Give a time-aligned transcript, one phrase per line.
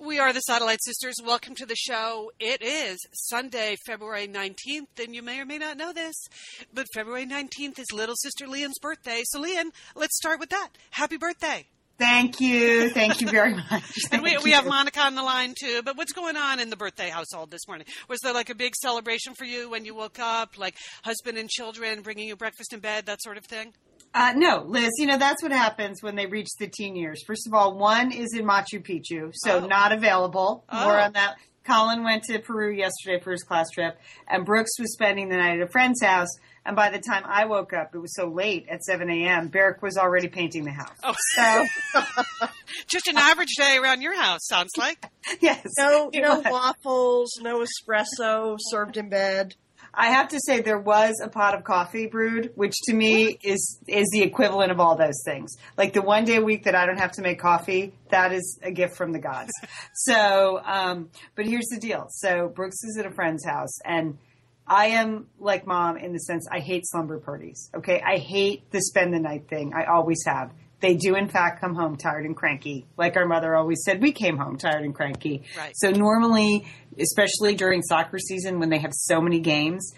[0.00, 1.16] We are the Satellite Sisters.
[1.24, 2.30] Welcome to the show.
[2.38, 6.14] It is Sunday, February 19th, and you may or may not know this,
[6.72, 9.22] but February 19th is little sister Lian's birthday.
[9.24, 10.68] So, Lian, let's start with that.
[10.90, 11.66] Happy birthday.
[11.98, 12.90] Thank you.
[12.90, 13.82] Thank you very much.
[14.12, 15.82] and we, we have Monica on the line, too.
[15.84, 17.88] But what's going on in the birthday household this morning?
[18.08, 21.50] Was there like a big celebration for you when you woke up, like husband and
[21.50, 23.72] children bringing you breakfast in bed, that sort of thing?
[24.14, 27.22] Uh, no, Liz, you know, that's what happens when they reach the teen years.
[27.26, 29.66] First of all, one is in Machu Picchu, so Oh.
[29.66, 30.64] not available.
[30.68, 30.84] Oh.
[30.84, 31.36] More on that.
[31.64, 35.60] Colin went to Peru yesterday for his class trip, and Brooks was spending the night
[35.60, 36.28] at a friend's house.
[36.64, 39.82] And by the time I woke up, it was so late at 7 a.m., Barrick
[39.82, 40.96] was already painting the house.
[41.02, 41.14] Oh.
[41.36, 41.64] So,
[42.86, 45.04] Just an average day around your house, sounds like.
[45.40, 45.66] yes.
[45.78, 49.54] No, no waffles, no espresso served in bed.
[50.00, 53.80] I have to say there was a pot of coffee brewed, which to me is
[53.88, 55.56] is the equivalent of all those things.
[55.76, 58.60] Like the one day a week that I don't have to make coffee, that is
[58.62, 59.50] a gift from the gods.
[59.94, 62.06] so, um, but here's the deal.
[62.10, 64.18] So Brooks is at a friend's house, and
[64.68, 67.68] I am like mom in the sense I hate slumber parties.
[67.74, 69.72] Okay, I hate the spend the night thing.
[69.74, 70.52] I always have.
[70.80, 72.86] They do, in fact, come home tired and cranky.
[72.96, 75.42] Like our mother always said, we came home tired and cranky.
[75.56, 75.72] Right.
[75.74, 76.66] So normally,
[76.98, 79.92] especially during soccer season when they have so many games,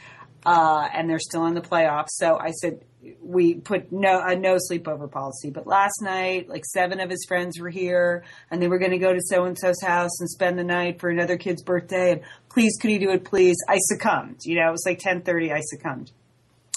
[0.47, 2.11] uh, and they're still in the playoffs.
[2.13, 2.81] So I said
[3.23, 5.51] we put no a no sleepover policy.
[5.51, 8.99] But last night, like seven of his friends were here, and they were going to
[8.99, 12.13] go to so and so's house and spend the night for another kid's birthday.
[12.13, 13.25] And please, could you do it?
[13.25, 14.41] Please, I succumbed.
[14.45, 15.53] You know, it was like ten thirty.
[15.53, 16.13] I succumbed.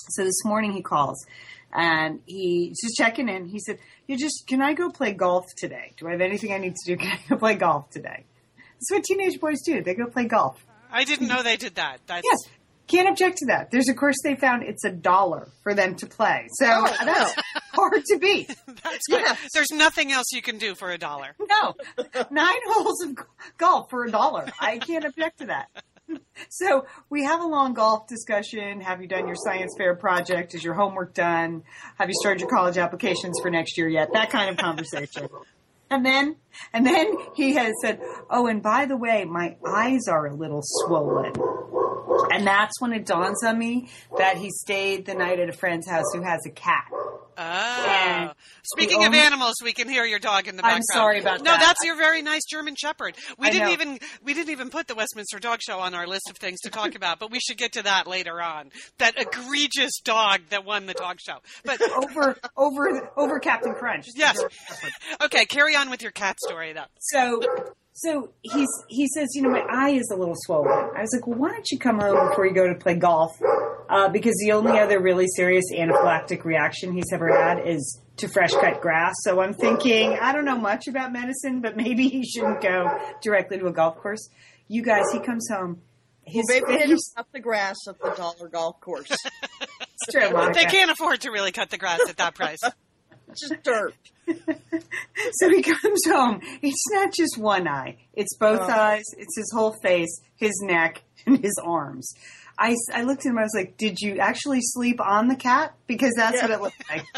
[0.10, 1.26] So this morning he calls
[1.74, 3.46] and he's just checking in.
[3.46, 5.94] He said, "You just can I go play golf today?
[5.98, 6.98] Do I have anything I need to do?
[7.02, 9.82] Can I go play golf today?" That's what teenage boys do.
[9.82, 10.66] They go play golf.
[10.92, 12.00] I didn't know they did that.
[12.06, 12.52] That's Yes.
[12.86, 13.72] Can't object to that.
[13.72, 16.48] There's a course they found it's a dollar for them to play.
[16.60, 17.34] So Oh, that's
[17.74, 18.48] hard to beat.
[18.68, 19.22] That's good.
[19.22, 19.40] Yes.
[19.54, 21.34] There's nothing else you can do for a dollar.
[21.40, 21.76] No.
[22.30, 23.18] Nine holes of
[23.58, 24.48] golf for a dollar.
[24.60, 25.70] I can't object to that.
[26.50, 28.82] So we have a long golf discussion.
[28.82, 30.54] Have you done your science fair project?
[30.54, 31.64] Is your homework done?
[31.98, 34.10] Have you started your college applications for next year yet?
[34.14, 35.30] That kind of conversation.
[35.90, 36.36] And then,
[36.72, 40.62] and then he has said, "Oh, and by the way, my eyes are a little
[40.64, 41.34] swollen."
[42.32, 45.88] And that's when it dawns on me that he stayed the night at a friend's
[45.90, 46.86] house who has a cat.
[47.36, 47.36] Oh.
[47.38, 48.32] And
[48.64, 50.84] Speaking of only- animals, we can hear your dog in the background.
[50.92, 51.60] I'm sorry about no, that.
[51.60, 53.16] that's your very nice German Shepherd.
[53.40, 53.74] We I didn't know.
[53.74, 56.70] even we didn't even put the Westminster Dog Show on our list of things to
[56.70, 58.70] talk about, but we should get to that later on.
[59.00, 61.38] That egregious dog that won the dog show.
[61.66, 64.08] But Over, over, over Captain Crunch.
[64.16, 64.40] yes,
[65.24, 66.86] okay, carry on with your cat story though.
[67.00, 67.42] So,
[67.94, 70.72] so he's he says, you know, my eye is a little swollen.
[70.72, 73.32] I was like, well, why don't you come home before you go to play golf?
[73.90, 78.52] Uh, because the only other really serious anaphylactic reaction he's ever had is to fresh
[78.52, 79.14] cut grass.
[79.22, 82.90] So I'm thinking, I don't know much about medicine, but maybe he shouldn't go
[83.22, 84.30] directly to a golf course.
[84.68, 85.82] You guys, he comes home.
[86.26, 89.12] His Maybe they face- just cut the grass at the dollar golf course.
[89.62, 90.58] it's true, Monica.
[90.58, 92.62] They can't afford to really cut the grass at that price.
[93.40, 93.94] Just dirt.
[95.40, 96.40] So he comes home.
[96.62, 97.98] It's not just one eye.
[98.14, 98.70] It's both Oh.
[98.72, 99.04] eyes.
[99.18, 102.14] It's his whole face, his neck, and his arms.
[102.58, 103.38] I, I looked at him.
[103.38, 105.74] I was like, "Did you actually sleep on the cat?
[105.88, 106.42] Because that's Yeah.
[106.44, 107.06] what it looked like."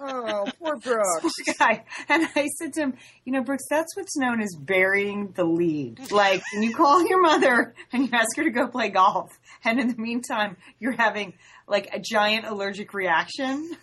[0.00, 1.08] Oh, poor Brooks.
[1.22, 1.84] Poor guy.
[2.08, 6.12] And I said to him, "You know, Brooks, that's what's known as burying the lead.
[6.12, 9.30] Like when you call your mother and you ask her to go play golf,
[9.64, 11.34] and in the meantime, you're having
[11.66, 13.76] like a giant allergic reaction."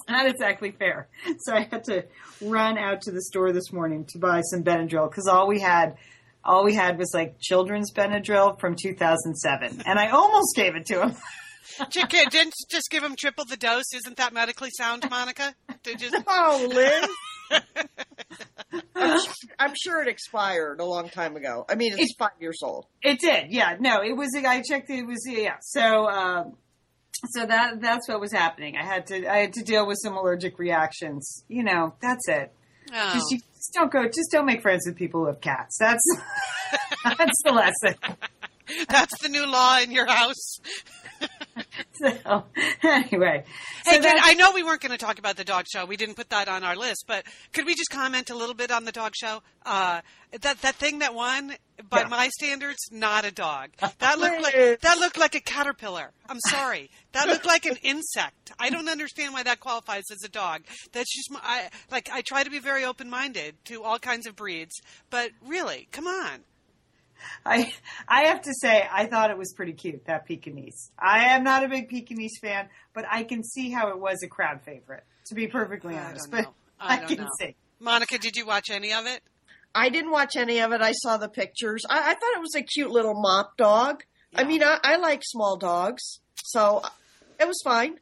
[0.00, 1.08] It's not exactly fair.
[1.38, 2.04] So I had to
[2.42, 5.96] run out to the store this morning to buy some Benadryl because all we had,
[6.44, 11.02] all we had was like children's Benadryl from 2007, and I almost gave it to
[11.06, 11.16] him.
[11.90, 13.94] Didn't just give him triple the dose.
[13.94, 15.54] Isn't that medically sound, Monica?
[15.84, 16.10] Did you?
[16.26, 17.08] Oh, Liz.
[18.96, 21.64] I'm, su- I'm sure it expired a long time ago.
[21.68, 22.86] I mean, it's It- five years old.
[23.02, 23.76] It did, yeah.
[23.78, 24.30] No, it was.
[24.36, 24.90] I checked.
[24.90, 25.56] It was yeah.
[25.60, 26.56] So, um,
[27.30, 28.76] so that that's what was happening.
[28.76, 31.44] I had to I had to deal with some allergic reactions.
[31.48, 32.52] You know, that's it.
[32.92, 33.10] Oh.
[33.14, 34.04] Just, you, just don't go.
[34.04, 35.76] Just don't make friends with people who have cats.
[35.78, 36.02] That's
[37.04, 37.98] that's the lesson.
[38.88, 40.58] That's the new law in your house.
[41.94, 42.44] So
[42.82, 43.44] anyway,
[43.84, 45.84] Hey, so I know we weren't going to talk about the dog show.
[45.86, 48.70] We didn't put that on our list, but could we just comment a little bit
[48.70, 49.42] on the dog show?
[49.64, 50.00] Uh,
[50.40, 51.54] that that thing that won,
[51.88, 52.08] by Yeah.
[52.08, 53.70] my standards, not a dog.
[53.98, 56.10] That looked like that looked like a caterpillar.
[56.28, 56.90] I'm sorry.
[57.12, 58.50] That looked like an insect.
[58.58, 60.62] I don't understand why that qualifies as a dog.
[60.92, 62.10] That's just my, I like.
[62.12, 64.74] I try to be very open minded to all kinds of breeds,
[65.10, 66.40] but really, come on.
[67.44, 67.72] I
[68.08, 70.90] I have to say I thought it was pretty cute that Pekingese.
[70.98, 74.28] I am not a big Pekingese fan, but I can see how it was a
[74.28, 75.04] crowd favorite.
[75.26, 77.28] To be perfectly I honest, don't but I I, don't can know.
[77.40, 77.54] see.
[77.80, 79.22] Monica, did you watch any of it?
[79.74, 80.80] I didn't watch any of it.
[80.80, 81.82] I saw the pictures.
[81.88, 84.04] I, I thought it was a cute little mop dog.
[84.36, 86.88] I mean, I, I like small dogs, so uh,
[87.40, 87.98] it was fine.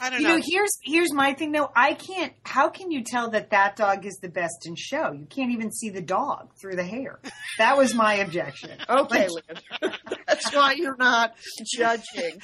[0.00, 0.36] I don't You know.
[0.36, 1.70] know, here's here's my thing though.
[1.74, 2.32] I can't.
[2.44, 5.12] How can you tell that that dog is the best in show?
[5.12, 7.20] You can't even see the dog through the hair.
[7.58, 8.70] That was my objection.
[8.88, 9.92] Okay, Lynn.
[10.26, 11.34] That's why you're not
[11.74, 12.38] judging.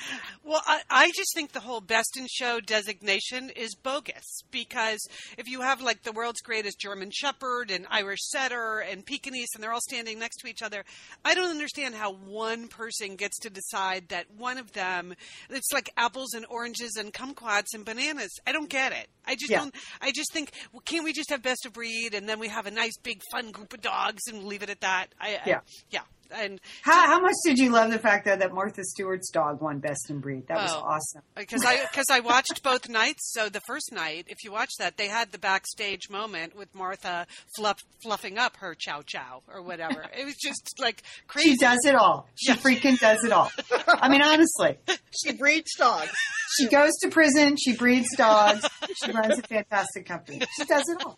[0.44, 5.00] Well, I, I just think the whole best in show designation is bogus because
[5.36, 9.62] if you have like the world's greatest German Shepherd and Irish Setter and Pekingese and
[9.62, 10.84] they're all standing next to each other,
[11.24, 15.14] I don't understand how one person gets to decide that one of them,
[15.50, 17.39] it's like apples and oranges and kumquats
[17.74, 18.30] and bananas.
[18.46, 19.08] I don't get it.
[19.26, 19.60] I just Yeah.
[19.60, 22.48] don't, I just think, well, can't we just have best of breed and then we
[22.48, 25.06] have a nice big fun group of dogs and leave it at that?
[25.20, 25.60] I, I-
[25.90, 26.00] Yeah.
[26.30, 26.42] Yeah.
[26.44, 29.78] And How, how much did you love the fact that that Martha Stewart's dog won
[29.78, 30.46] Best in Breed?
[30.48, 30.78] That was Oh.
[30.84, 31.22] awesome.
[31.36, 33.32] because I because I watched both nights.
[33.32, 37.26] So the first night, if you watch that, they had the backstage moment with Martha
[37.56, 40.04] fluff, fluffing up her chow chow or whatever.
[40.16, 41.50] It was just like crazy.
[41.50, 42.28] She does it all.
[42.36, 43.50] She freaking does it all.
[43.88, 44.78] I mean, honestly,
[45.10, 46.10] She breeds dogs.
[46.58, 47.56] she goes to prison.
[47.56, 48.66] She breeds dogs.
[49.04, 50.40] She runs a fantastic company.
[50.56, 51.16] She does it all.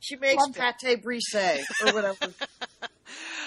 [0.00, 0.74] She makes Loved it.
[0.82, 1.22] pate brise
[1.86, 2.28] or whatever.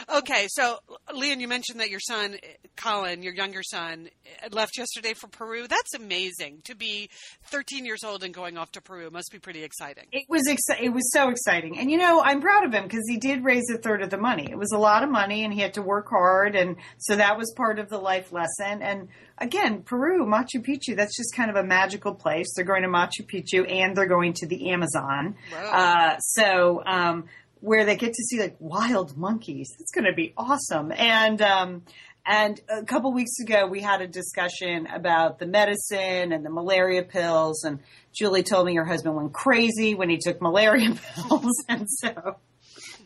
[0.09, 0.79] Okay, so
[1.13, 2.37] Lian, you mentioned that your son,
[2.75, 4.09] Colin, your younger son,
[4.51, 5.67] left yesterday for Peru.
[5.67, 7.09] That's amazing to be
[7.45, 9.09] 13 years old and going off to Peru.
[9.09, 10.05] Must be pretty exciting.
[10.11, 13.07] It was exci- it was so exciting, and you know I'm proud of him because
[13.07, 14.47] he did raise a third of the money.
[14.49, 17.37] It was a lot of money, and he had to work hard, and so that
[17.37, 18.81] was part of the life lesson.
[18.81, 22.53] And again, Peru, Machu Picchu, that's just kind of a magical place.
[22.55, 25.35] They're going to Machu Picchu, and they're going to the Amazon.
[25.51, 25.71] Wow.
[25.71, 27.25] Uh, so um,
[27.63, 30.91] where they get to see like wild monkeys, it's going to be awesome.
[30.91, 31.83] And um,
[32.25, 37.03] and a couple weeks ago, we had a discussion about the medicine and the malaria
[37.03, 37.63] pills.
[37.63, 37.79] And
[38.13, 41.63] Julie told me her husband went crazy when he took malaria pills.
[41.69, 42.37] And so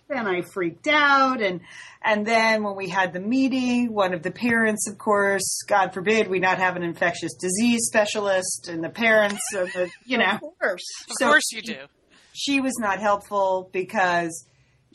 [0.08, 1.42] then I freaked out.
[1.42, 1.62] And,
[2.04, 6.28] and then when we had the meeting, one of the parents, of course, God forbid
[6.30, 10.42] we not have an infectious disease specialist and the parents of the, you know, Of
[10.60, 10.86] course.
[11.10, 11.78] Of so- course you do.
[12.38, 14.46] She was not helpful because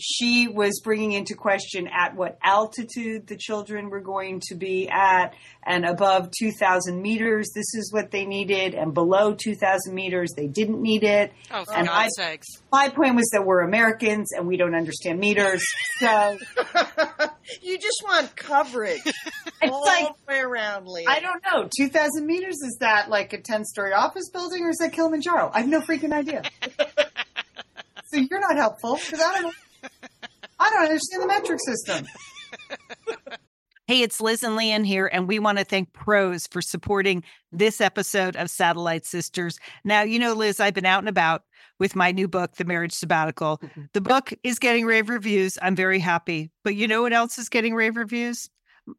[0.00, 5.34] she was bringing into question at what altitude the children were going to be at
[5.64, 10.80] and above 2000 meters this is what they needed and below 2000 meters they didn't
[10.80, 12.46] need it Oh, for And God's I- sakes.
[12.72, 15.62] my point was that we're americans and we don't understand meters
[15.98, 16.38] so
[17.62, 19.02] you just want coverage
[19.62, 21.04] all like- the way around, Leah.
[21.08, 24.78] i don't know 2000 meters is that like a 10 story office building or is
[24.78, 26.42] that kilimanjaro i have no freaking idea
[28.12, 29.54] so you're not helpful because i don't
[30.58, 32.06] i don't understand the metric system
[33.88, 37.80] Hey, it's Liz and Lian here, and we want to thank Prose for supporting this
[37.80, 39.58] episode of Satellite Sisters.
[39.84, 41.42] Now, you know, Liz, I've been out and about
[41.80, 43.58] with my new book, The Marriage Sabbatical.
[43.58, 43.82] Mm-hmm.
[43.92, 45.58] The book is getting rave reviews.
[45.60, 46.52] I'm very happy.
[46.62, 48.48] But you know what else is getting rave reviews?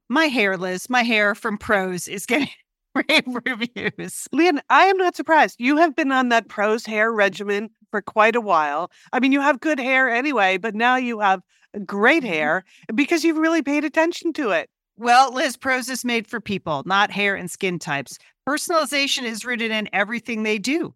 [0.10, 2.50] My hair, Liz, my hair from Prose is getting
[2.94, 4.28] rave reviews.
[4.34, 5.56] Lian, I am not surprised.
[5.60, 8.90] You have been on that prose hair regimen for quite a while.
[9.12, 11.44] I mean, you have good hair anyway, but now you have
[11.86, 12.34] great mm-hmm.
[12.34, 12.64] hair
[12.96, 14.68] because you've really paid attention to it.
[14.98, 18.18] Well, Liz, Prose is made for people, not hair and skin types.
[18.50, 20.96] Personalization is rooted in everything they do,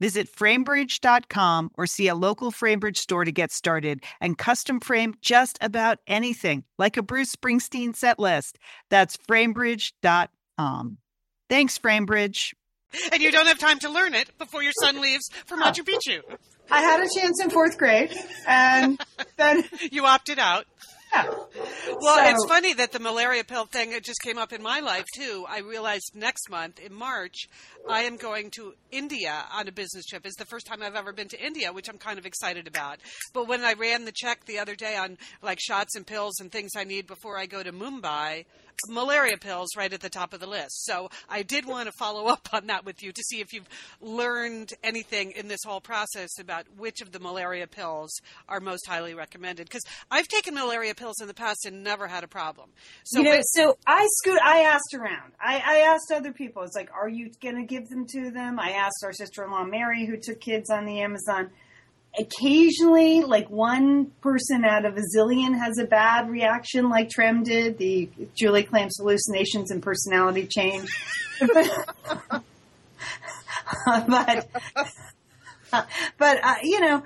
[0.00, 5.58] Visit framebridge.com or see a local FrameBridge store to get started and custom frame just
[5.60, 8.58] about anything, like a Bruce Springsteen set list.
[8.90, 10.98] That's framebridge.com.
[11.48, 12.54] Thanks, FrameBridge.
[13.12, 16.20] And you don't have time to learn it before your son leaves for Machu Picchu.
[16.70, 18.14] I had a chance in fourth grade,
[18.46, 19.00] and
[19.36, 20.66] then You opted out.
[21.12, 21.24] Yeah.
[22.00, 24.80] Well, So- it's funny that the malaria pill thing it just came up in my
[24.80, 25.44] life too.
[25.48, 27.48] I realized next month in March,
[27.88, 30.24] I am going to India on a business trip.
[30.24, 32.98] It's the first time I've ever been to India, which I'm kind of excited about.
[33.34, 36.52] But when I ran the check the other day on like shots and pills and
[36.52, 38.44] things I need before I go to Mumbai,
[38.88, 40.84] malaria pills right at the top of the list.
[40.84, 43.68] So I did want to follow up on that with you to see if you've
[44.00, 48.10] learned anything in this whole process about which of the malaria pills
[48.48, 49.66] are most highly recommended.
[49.66, 52.70] Because I've taken malaria pills in the past and never had a problem.
[53.04, 54.38] So you know, but- so I scoot.
[54.42, 55.32] I asked around.
[55.40, 56.62] I, I asked other people.
[56.62, 58.58] It's like, are you going to give them to them?
[58.58, 61.50] I asked our sister-in-law Mary, who took kids on the Amazon.
[62.18, 67.78] Occasionally, like one person out of a zillion has a bad reaction, like Trem did.
[67.78, 70.88] The Julie claims hallucinations and personality change.
[74.08, 74.48] but
[76.18, 77.02] but uh, you know,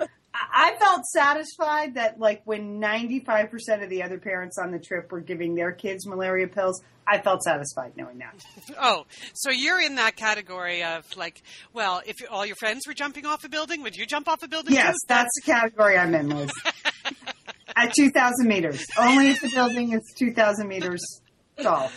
[0.52, 5.20] I felt satisfied that like when 95% of the other parents on the trip were
[5.20, 8.34] giving their kids malaria pills, I felt satisfied knowing that.
[8.80, 13.26] oh, so you're in that category of like, well, if all your friends were jumping
[13.26, 14.74] off a building, would you jump off a building?
[14.74, 15.06] Yes, too?
[15.08, 16.52] that's the category I'm in, Liz.
[17.76, 18.84] At 2,000 meters.
[18.98, 21.00] Only if the building is 2,000 meters
[21.60, 21.90] tall.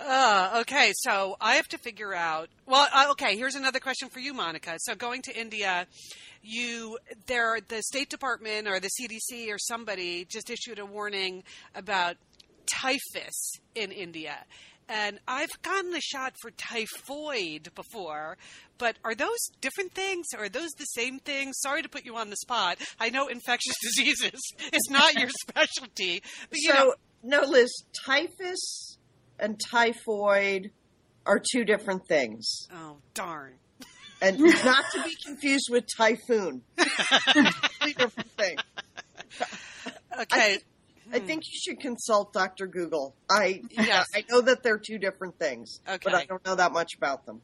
[0.00, 2.48] Uh, okay, so I have to figure out.
[2.66, 3.36] Well, uh, okay.
[3.36, 4.76] Here's another question for you, Monica.
[4.78, 5.86] So going to India,
[6.42, 11.42] you there the State Department or the CDC or somebody just issued a warning
[11.74, 12.16] about
[12.66, 14.36] typhus in India.
[14.88, 18.38] And I've gotten the shot for typhoid before,
[18.78, 21.52] but are those different things or are those the same thing?
[21.52, 22.78] Sorry to put you on the spot.
[22.98, 24.40] I know infectious diseases
[24.72, 27.70] is not your specialty, but you so, know, no, Liz,
[28.04, 28.89] typhus
[29.40, 30.70] and typhoid
[31.26, 32.68] are two different things.
[32.72, 33.54] oh darn.
[34.22, 36.62] And not to be confused with typhoon.
[36.76, 38.56] Completely different thing.
[40.20, 40.58] Okay.
[41.12, 41.26] I hmm.
[41.26, 42.66] think you should consult Dr.
[42.66, 43.14] Google.
[43.30, 44.06] I Yes.
[44.14, 45.98] I know that they're two different things, okay.
[46.04, 47.40] but I don't know that much about them.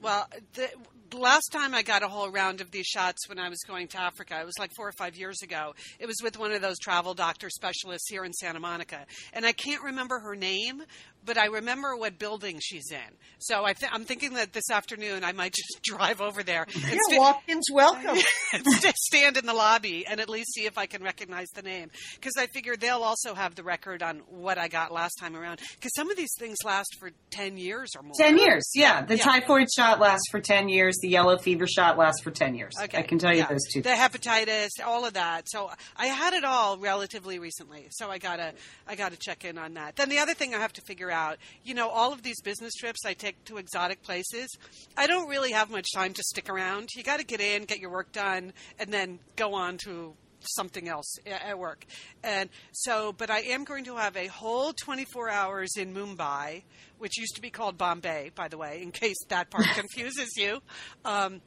[0.00, 0.68] Well, the,
[1.10, 3.88] the last time I got a whole round of these shots when I was going
[3.88, 5.74] to Africa, it was like four or five years ago.
[5.98, 9.06] It was with one of those travel doctor specialists here in Santa Monica.
[9.32, 10.82] And I can't remember her name,
[11.24, 12.98] but I remember what building she's in.
[13.38, 16.82] So I th- I'm thinking that this afternoon I might just drive over there and
[16.82, 18.16] Yeah, sta- walk-ins welcome.
[18.52, 21.90] st- stand in the lobby and at least see if I can recognize the name.
[22.14, 25.60] Because I figure they'll also have the record on what I got last time around.
[25.74, 28.12] Because some of these things last for 10 years or more.
[28.18, 29.04] 10 years, yeah.
[29.04, 29.24] The Yeah.
[29.24, 30.96] typhoid shot lasts for 10 years.
[31.02, 32.72] The yellow fever shot lasts for 10 years.
[32.80, 33.46] I can tell you yeah.
[33.48, 33.82] those two.
[33.82, 35.48] The hepatitis, all of that.
[35.48, 37.86] So I had it all relatively recently.
[37.90, 38.52] So I gotta
[38.86, 39.96] I gotta check in on that.
[39.96, 42.40] Then the other thing I have to figure out out, you know, all of these
[42.40, 44.48] business trips I take to exotic places,
[44.96, 46.90] I don't really have much time to stick around.
[46.96, 50.88] You got to get in, get your work done, and then go on to something
[50.88, 51.84] else at work.
[52.22, 56.62] And so, but I am going to have a whole 24 hours in Mumbai,
[56.98, 60.60] which used to be called Bombay, by the way, in case that part confuses you.
[61.04, 61.40] Um,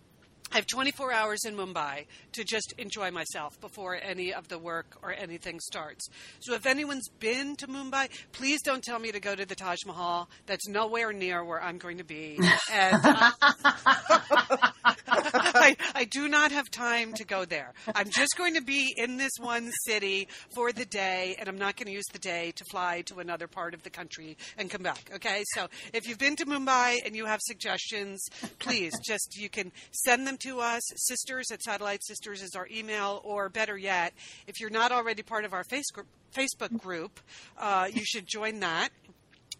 [0.51, 4.97] I have 24 hours in Mumbai to just enjoy myself before any of the work
[5.01, 6.09] or anything starts.
[6.41, 9.77] So if anyone's been to Mumbai, please don't tell me to go to the Taj
[9.85, 10.29] Mahal.
[10.47, 12.37] That's nowhere near where I'm going to be.
[12.69, 13.31] And uh,
[15.07, 17.73] I, I do not have time to go there.
[17.95, 21.77] I'm just going to be in this one city for the day, and I'm not
[21.77, 24.83] going to use the day to fly to another part of the country and come
[24.83, 25.11] back.
[25.15, 25.43] Okay?
[25.53, 28.25] So if you've been to Mumbai and you have suggestions,
[28.59, 30.81] please just you can send them to us.
[30.95, 34.13] Sisters at Satellite Sisters is our email, or better yet,
[34.47, 37.19] if you're not already part of our Facebook group,
[37.57, 38.89] uh, you should join that.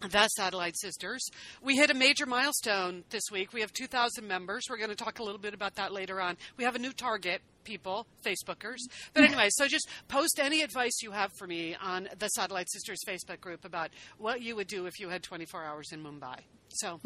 [0.00, 1.30] The Satellite Sisters.
[1.62, 3.52] We hit a major milestone this week.
[3.52, 4.64] We have 2,000 members.
[4.68, 6.36] We're going to talk a little bit about that later on.
[6.56, 8.78] We have a new target people, Facebookers.
[9.14, 12.98] But anyway, so just post any advice you have for me on the Satellite Sisters
[13.06, 16.40] Facebook group about what you would do if you had 24 hours in Mumbai.
[16.74, 17.00] So,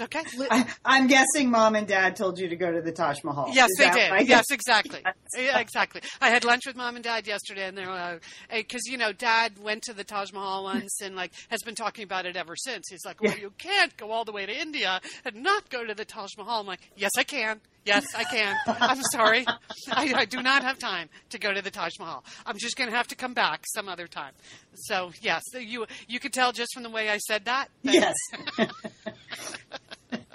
[0.00, 0.22] okay.
[0.50, 3.48] I, am guessing mom and dad told you to go to the Taj Mahal.
[3.52, 4.10] Yes, Is they did.
[4.10, 4.26] Right?
[4.26, 5.00] Yes, exactly.
[5.36, 6.02] yeah, exactly.
[6.20, 8.20] I had lunch with mom and dad yesterday, and they were
[8.50, 11.74] because uh, you know, dad went to the Taj Mahal once and like has been
[11.74, 12.88] talking about it ever since.
[12.88, 13.40] He's like, well, yeah.
[13.40, 16.60] you can't go all the way to India and not go to the Taj Mahal.
[16.60, 17.60] I'm like, yes, I can.
[17.86, 18.56] Yes, I can.
[18.66, 19.46] I'm sorry.
[19.92, 22.24] I, I, do not have time to go to the Taj Mahal.
[22.44, 24.32] I'm just going to have to come back some other time.
[24.74, 27.68] So, yes, you you could tell just from the way I said that.
[27.84, 28.14] that yes.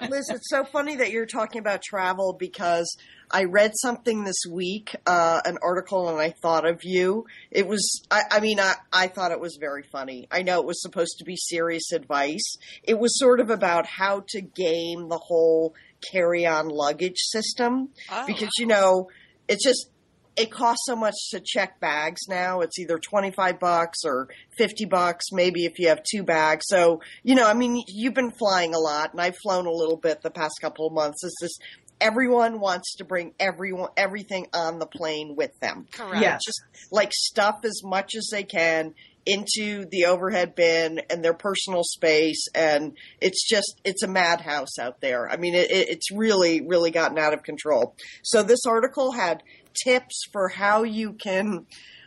[0.08, 2.96] Liz, it's so funny that you're talking about travel because
[3.30, 7.26] I read something this week, uh, an article, and I thought of you.
[7.50, 10.26] It was, I, I mean, I, I thought it was very funny.
[10.30, 12.56] I know it was supposed to be serious advice.
[12.82, 15.74] It was sort of about how to game the whole
[16.10, 18.24] carry on luggage system oh.
[18.26, 19.08] because, you know,
[19.48, 19.88] it's just,
[20.36, 22.60] it costs so much to check bags now.
[22.60, 26.64] It's either 25 bucks or 50 bucks, maybe if you have two bags.
[26.68, 29.98] So, you know, I mean, you've been flying a lot and I've flown a little
[29.98, 31.22] bit the past couple of months.
[31.22, 31.62] It's just,
[32.00, 35.86] everyone wants to bring everyone, everything on the plane with them.
[35.92, 36.22] Correct.
[36.22, 36.38] Yeah.
[36.44, 36.60] Just
[36.90, 42.46] like stuff as much as they can into the overhead bin and their personal space
[42.54, 47.18] and it's just it's a madhouse out there i mean it, it's really really gotten
[47.18, 49.42] out of control so this article had
[49.84, 51.66] tips for how you can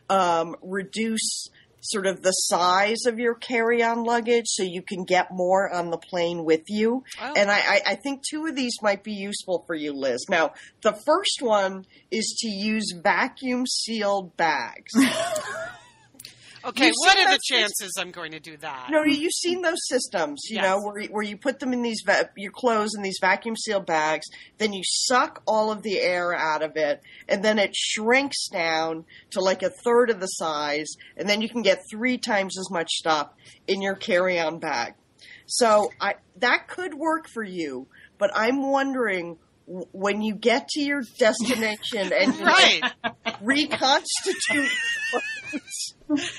[0.10, 1.50] um, reduce
[1.82, 5.98] sort of the size of your carry-on luggage so you can get more on the
[5.98, 7.04] plane with you.
[7.22, 7.34] Oh.
[7.36, 10.26] And I, I, think two of these might be useful for you, Liz.
[10.28, 14.92] Now, the first one is to use vacuum sealed bags.
[16.66, 18.88] Okay, what are the chances I'm going to do that?
[18.90, 20.64] No, you've seen those systems, you yes.
[20.64, 23.86] know, where where you put them in these va- your clothes in these vacuum sealed
[23.86, 24.26] bags,
[24.58, 29.06] then you suck all of the air out of it, and then it shrinks down
[29.32, 32.72] to like a third of the size, and then you can get three times as
[32.72, 33.30] much stuff
[33.68, 34.96] in your carry on bag.
[35.46, 41.02] So I that could work for you, but I'm wondering when you get to your
[41.18, 42.82] destination and you right.
[43.42, 44.70] reconstitute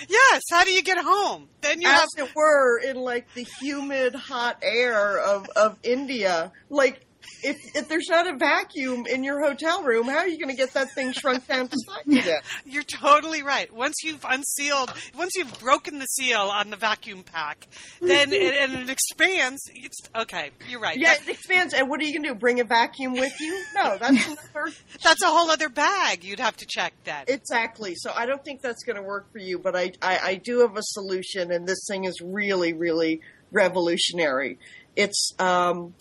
[0.09, 0.43] yes.
[0.51, 1.49] How do you get home?
[1.61, 6.53] Then you as have it were in like the humid, hot air of of India.
[6.69, 7.06] Like
[7.43, 10.57] if if there's not a vacuum in your hotel room, how are you going to
[10.57, 12.41] get that thing shrunk down to size again?
[12.65, 13.73] You're totally right.
[13.73, 17.67] Once you've unsealed, once you've broken the seal on the vacuum pack,
[18.01, 19.63] then it, and it expands.
[19.75, 20.51] It's okay.
[20.69, 20.99] You're right.
[20.99, 21.75] Yeah, it expands.
[21.75, 22.35] And what are you going to do?
[22.35, 23.63] Bring a vacuum with you?
[23.75, 26.25] No, that's another, that's a whole other bag.
[26.25, 27.29] You'd have to check that.
[27.29, 27.95] Exactly.
[27.97, 29.59] So I don't think that's going to work for you.
[29.59, 33.21] But I, I I do have a solution, and this thing is really really
[33.53, 34.59] revolutionary.
[34.97, 35.95] It's um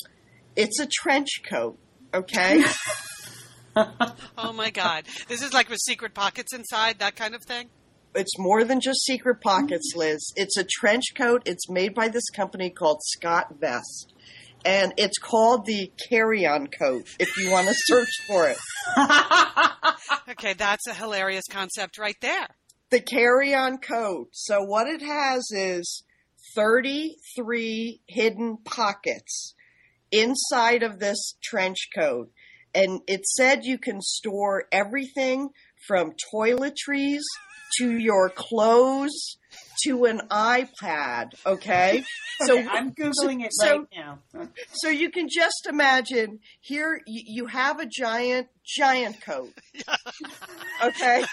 [0.55, 1.77] it's a trench coat,
[2.13, 2.63] okay?
[3.75, 5.05] oh my god.
[5.27, 7.69] This is like with secret pockets inside, that kind of thing?
[8.15, 10.31] It's more than just secret pockets, Liz.
[10.37, 11.43] It's a trench coat.
[11.45, 14.13] It's made by this company called Scott Vest.
[14.63, 18.57] And it's called the carry on coat if you want to search for it.
[20.29, 22.47] okay, that's a hilarious concept right there.
[22.89, 24.29] The carry on coat.
[24.31, 26.03] So, what it has is
[26.55, 29.53] 33 hidden pockets
[30.19, 32.31] inside of this trench coat.
[32.73, 35.49] And it said you can store everything
[35.87, 37.21] from toiletries
[37.77, 39.37] to your clothes
[39.83, 41.31] to an iPad.
[41.45, 42.03] Okay,
[42.41, 44.19] so okay, I'm googling it so, right now.
[44.73, 49.53] so you can just imagine here you have a giant giant coat.
[50.83, 51.23] Okay,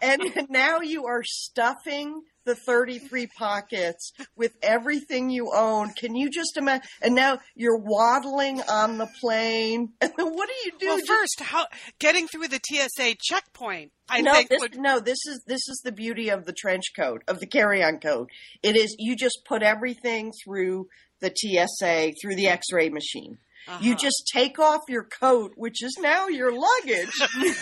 [0.00, 5.90] and now you are stuffing the the 33 pockets with everything you own.
[5.96, 6.86] Can you just imagine?
[7.00, 9.90] And now you're waddling on the plane.
[10.00, 10.86] And what do you do?
[10.88, 11.66] Well, Just- first, how
[12.00, 14.78] getting through the TSA checkpoint, I no, think this, would.
[14.78, 18.30] no, this is this is the beauty of the trench coat of the carry-on coat.
[18.62, 20.88] It is you just put everything through
[21.20, 23.38] the TSA through the X-ray machine.
[23.80, 23.94] You Uh-huh.
[24.00, 27.12] just take off your coat, which is now your luggage.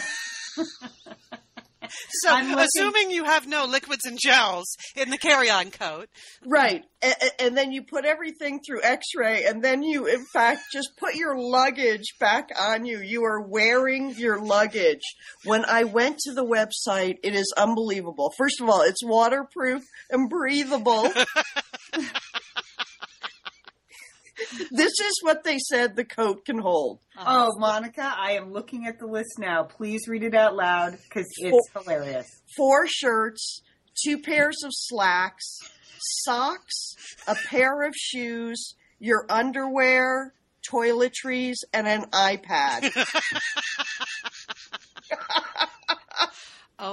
[2.23, 6.09] So, looking- assuming you have no liquids and gels in the carry-on coat,
[6.45, 6.85] Right.
[7.01, 10.91] And, and then you put everything through x ray, and then you, in fact, just
[10.99, 12.99] put your luggage back on you.
[13.01, 15.03] You are wearing your luggage.
[15.45, 18.33] When I went to the website, it is unbelievable.
[18.37, 21.09] First of all, it's waterproof and breathable.
[24.71, 27.01] this is what they said the coat can hold.
[27.19, 29.65] Oh, Monica, I am looking at the list now.
[29.65, 32.27] Please read it out loud because it's hilarious.
[32.57, 33.63] Four shirts,
[34.05, 35.59] two pairs of slacks,
[36.25, 36.95] socks,
[37.27, 40.35] a pair of shoes, your underwear,
[40.71, 42.91] toiletries, and an iPad.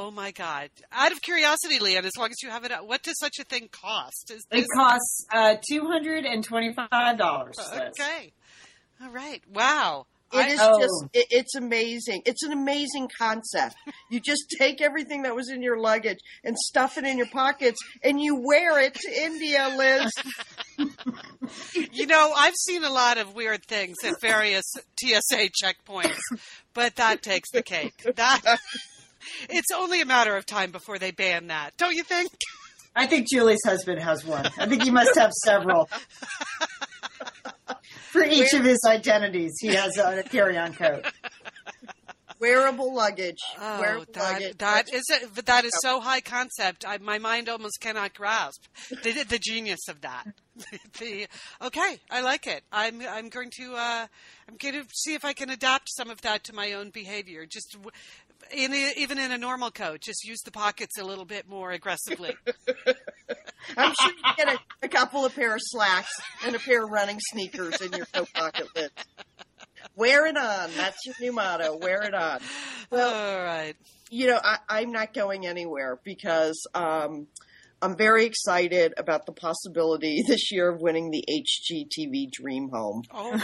[0.05, 0.69] Oh my God!
[0.91, 3.69] Out of curiosity, Lian, as long as you have it, what does such a thing
[3.71, 4.29] cost?
[4.29, 7.55] Is It costs uh, two hundred and twenty-five dollars.
[7.73, 8.31] okay?
[9.01, 9.41] All right.
[9.51, 10.05] Wow.
[10.31, 10.79] It is Oh.
[10.79, 12.21] just, it, it's amazing.
[12.25, 13.75] It's an amazing concept.
[14.11, 17.79] You just take everything that was in your luggage and stuff it in your pockets
[18.03, 20.11] and you wear it to India, Liz.
[21.91, 24.65] You know, I've seen a lot of weird things at various
[24.99, 26.17] TSA checkpoints,
[26.73, 27.93] but that takes the cake.
[28.15, 28.41] That
[29.49, 32.31] it's only a matter of time before they ban that, don't you think?
[32.95, 34.45] I think Julie's husband has one.
[34.57, 35.89] I think he must have several.
[38.11, 41.05] For each of his identities, he has a carry-on coat.
[42.39, 43.39] Wearable luggage.
[43.59, 44.57] Oh, Wearable that luggage.
[44.57, 46.85] that is a, but that is so high concept.
[46.85, 50.27] I, my mind almost cannot grasp the, the genius of that.
[50.99, 51.27] the
[51.61, 52.63] okay, I like it.
[52.71, 54.07] I'm I'm going to uh,
[54.49, 57.45] I'm going to see if I can adapt some of that to my own behavior.
[57.45, 57.91] Just w-
[58.51, 61.71] in a, even in a normal coat, just use the pockets a little bit more
[61.71, 62.35] aggressively.
[63.77, 66.11] I'm sure you get a, a couple of pair of slacks
[66.45, 68.89] and a pair of running sneakers in your coat pocket, Liz.
[69.95, 70.69] Wear it on.
[70.75, 71.77] That's your new motto.
[71.77, 72.39] Wear it on.
[72.89, 73.75] Well, All right.
[74.09, 77.27] you know, I, I'm not going anywhere because um,
[77.81, 83.03] I'm very excited about the possibility this year of winning the HGTV Dream Home.
[83.13, 83.39] Oh,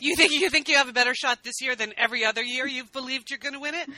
[0.00, 2.66] you think you think you have a better shot this year than every other year
[2.66, 3.88] you've believed you're going to win it?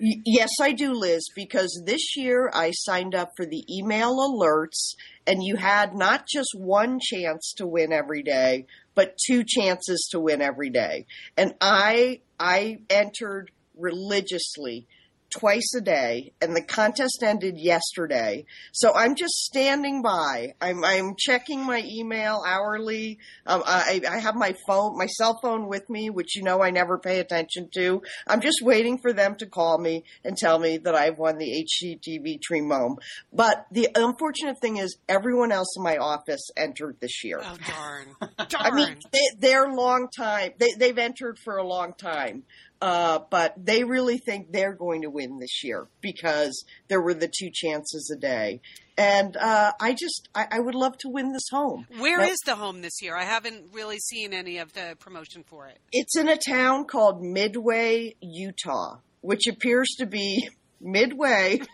[0.00, 4.94] Y- Yes, I do, Liz, because this year I signed up for the email alerts,
[5.26, 10.20] and you had not just one chance to win every day, but two chances to
[10.20, 11.06] win every day.
[11.36, 14.86] And I I entered religiously
[15.30, 18.44] twice a day, and the contest ended yesterday.
[18.72, 20.54] So I'm just standing by.
[20.60, 23.18] I'm I'm checking my email hourly.
[23.46, 26.70] Um, I I have my phone, my cell phone with me, which you know I
[26.70, 28.02] never pay attention to.
[28.26, 31.66] I'm just waiting for them to call me and tell me that I've won the
[31.66, 32.98] HGTV Dream Home.
[33.32, 37.40] But the unfortunate thing is, everyone else in my office entered this year.
[37.42, 38.46] Oh darn!
[38.58, 40.52] I mean, they, they're long time.
[40.58, 42.44] They, they've entered for a long time,
[42.80, 47.28] uh, but they really think they're going to win this year because there were the
[47.28, 48.60] two chances a day.
[48.96, 51.86] And uh, I just, I, I would love to win this home.
[51.98, 53.16] Where Now- is the home this year?
[53.16, 55.78] I haven't really seen any of the promotion for it.
[55.92, 60.48] It's in a town called Midway, Utah, which appears to be
[60.80, 61.60] midway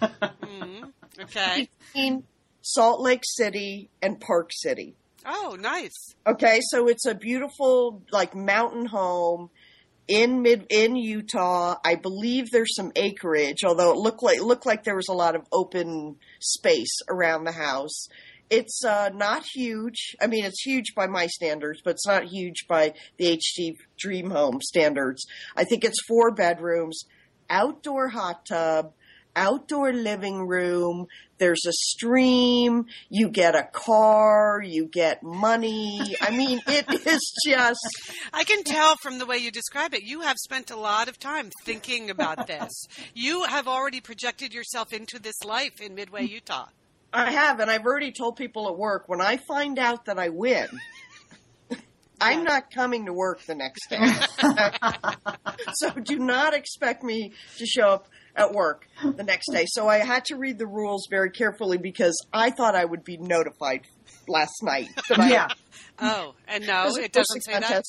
[0.42, 0.84] hmm
[1.20, 1.68] Okay.
[1.92, 2.24] between
[2.62, 4.94] Salt Lake City and Park City.
[5.26, 6.14] Oh, nice.
[6.26, 9.50] Okay, so it's a beautiful like mountain home
[10.08, 11.76] in mid in Utah.
[11.84, 15.34] I believe there's some acreage, although it looked like looked like there was a lot
[15.34, 18.08] of open space around the house.
[18.50, 20.14] It's uh, not huge.
[20.20, 24.30] I mean, it's huge by my standards, but it's not huge by the HT Dream
[24.30, 25.24] Home standards.
[25.56, 27.04] I think it's four bedrooms,
[27.48, 28.92] outdoor hot tub,
[29.36, 31.06] outdoor living room.
[31.38, 32.86] There's a stream.
[33.08, 34.62] You get a car.
[34.64, 36.00] You get money.
[36.20, 37.80] I mean, it is just.
[38.32, 41.18] I can tell from the way you describe it, you have spent a lot of
[41.18, 42.86] time thinking about this.
[43.14, 46.66] You have already projected yourself into this life in Midway, Utah.
[47.12, 50.30] I have, and I've already told people at work when I find out that I
[50.30, 50.66] win,
[52.20, 53.98] I'm not coming to work the next day.
[55.74, 59.66] so do not expect me to show up at work the next day.
[59.66, 63.16] So I had to read the rules very carefully because I thought I would be
[63.18, 63.86] notified
[64.28, 64.88] last night.
[65.10, 65.48] I, yeah.
[65.98, 67.84] Oh, and no, it doesn't posting say that.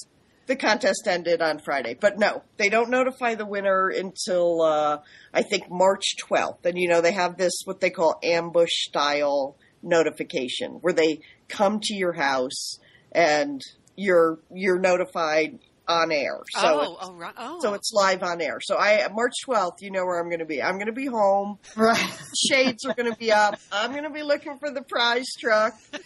[0.45, 1.97] the contest ended on Friday.
[1.99, 4.99] But no, they don't notify the winner until uh,
[5.33, 6.65] I think March 12th.
[6.65, 11.79] And you know, they have this what they call ambush style notification where they come
[11.81, 12.77] to your house
[13.11, 13.61] and
[13.95, 16.39] you're you're notified on air.
[16.49, 17.33] So oh, oh, right.
[17.37, 17.59] Oh.
[17.61, 18.59] so it's live on air.
[18.61, 20.61] So I March 12th, you know where I'm going to be.
[20.61, 21.59] I'm going to be home.
[21.75, 22.19] Right.
[22.47, 23.59] Shades are going to be up.
[23.71, 25.73] I'm going to be looking for the prize truck.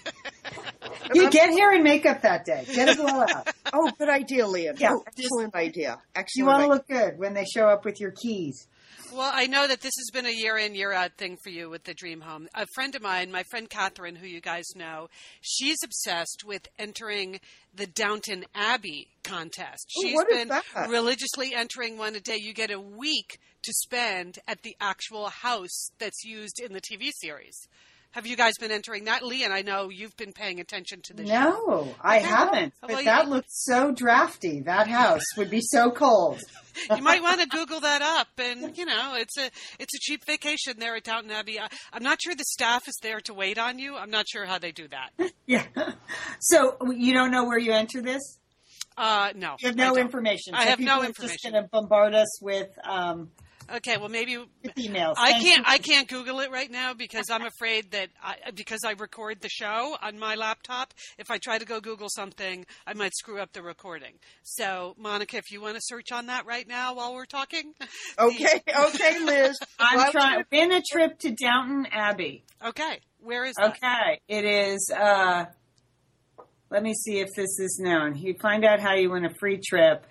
[1.14, 2.66] You get hair and makeup that day.
[2.74, 3.48] Get it all out.
[3.74, 4.76] Oh, good idea, Lian.
[4.78, 6.00] Yeah, Oh, excellent idea.
[6.16, 6.30] Excellent.
[6.36, 6.74] You want to idea.
[6.74, 8.68] look good when they show up with your keys.
[9.14, 11.70] Well, I know that this has been a year in, year out thing for you
[11.70, 12.48] with the dream home.
[12.54, 15.08] A friend of mine, my friend Catherine, who you guys know,
[15.42, 17.40] she's obsessed with entering
[17.74, 19.88] the Downton Abbey contest.
[20.00, 20.52] Ooh, She's been
[20.90, 22.38] religiously entering one a day.
[22.38, 27.12] You get a week to spend at the actual house that's used in the TV
[27.14, 27.68] series.
[28.12, 29.24] Have you guys been entering that?
[29.24, 31.28] Lee, and I know you've been paying attention to this.
[31.28, 32.74] No, I haven't.
[32.82, 34.62] Oh, But well, that you- looked so drafty.
[34.62, 36.42] That house would be so cold.
[36.96, 40.26] you might want to Google that up, and you know it's a it's a cheap
[40.26, 41.60] vacation there at Downton Abbey.
[41.60, 43.96] I, I'm not sure the staff is there to wait on you.
[43.96, 45.32] I'm not sure how they do that.
[45.46, 45.64] Yeah.
[46.40, 48.38] So you don't know where you enter this?
[48.98, 50.54] Uh, no, You have no information.
[50.56, 51.38] I have no information.
[51.42, 53.30] Just going to bombard us with um,
[53.76, 54.38] Okay, well maybe
[54.78, 55.16] emails.
[55.18, 55.74] I Thank can't you.
[55.74, 59.50] I can't Google it right now because I'm afraid that I, because I record the
[59.50, 60.94] show on my laptop.
[61.18, 64.14] If I try to go Google something, I might screw up the recording.
[64.44, 67.74] So, Monica, if you want to search on that right now while we're talking,
[68.20, 69.58] Okay, okay, Liz.
[69.80, 70.44] I'm trying.
[70.52, 72.44] Win a trip to Downton Abbey.
[72.66, 73.72] okay, where is that?
[73.72, 74.92] Okay, it is.
[74.96, 75.46] Uh,
[76.70, 78.16] let me see if this is known.
[78.16, 80.06] You find out how you win a free trip.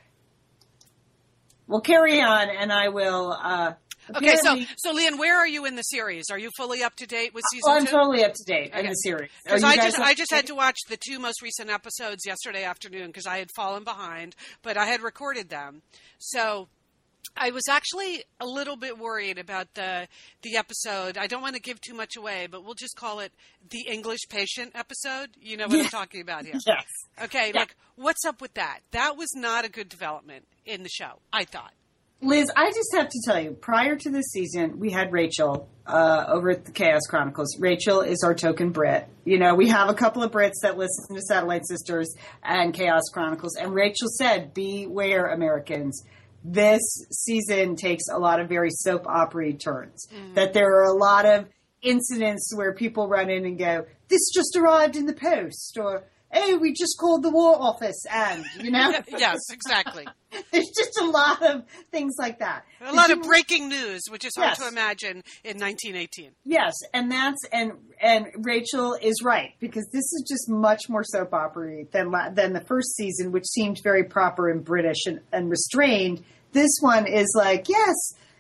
[1.67, 3.33] We'll carry on, and I will.
[3.33, 3.73] Uh,
[4.15, 6.27] Okay, so so Lian, where are you in the series?
[6.31, 7.91] Are you fully up to date with season Oh, I'm two?
[7.91, 9.31] totally up to date in the series.
[9.45, 13.09] Because I just I just had to watch the two most recent episodes yesterday afternoon
[13.09, 15.83] because I had fallen behind, but I had recorded them.
[16.19, 16.69] So
[17.37, 20.09] I was actually a little bit worried about the
[20.43, 21.19] the episode.
[21.19, 23.33] I don't want to give too much away, but we'll just call it
[23.71, 25.29] the English patient episode.
[25.41, 26.55] You know what I'm talking about here.
[26.67, 26.85] Yes.
[27.23, 27.61] Okay, Yeah.
[27.61, 28.81] like what's up with that?
[28.93, 31.19] That was not a good development in the show.
[31.33, 31.73] I thought.
[32.23, 36.25] Liz, I just have to tell you, prior to this season, we had Rachel uh,
[36.29, 37.55] over at the Chaos Chronicles.
[37.61, 39.07] Rachel is our token Brit.
[39.27, 43.03] You know, we have a couple of Brits that listen to Satellite Sisters and Chaos
[43.13, 46.03] Chronicles, and Rachel said, "Beware, Americans."
[46.49, 50.07] This season takes a lot of very soap opera turns.
[50.15, 50.35] Mm.
[50.35, 51.47] That there are a lot of
[51.83, 56.55] incidents where people run in and go, "This just arrived in the post," or "Hey,
[56.55, 60.07] we just called the War Office," and you know, yes, exactly.
[60.53, 62.65] there's just a lot of things like that.
[62.81, 64.59] A lot of breaking news, which is hard Yes.
[64.59, 66.31] to imagine in 1918.
[66.45, 71.35] Yes, and that's and and Rachel is right because this is just much more soap
[71.35, 76.23] opera than than the first season, which seemed very proper and British and, and restrained.
[76.57, 77.95] This one is like, yes,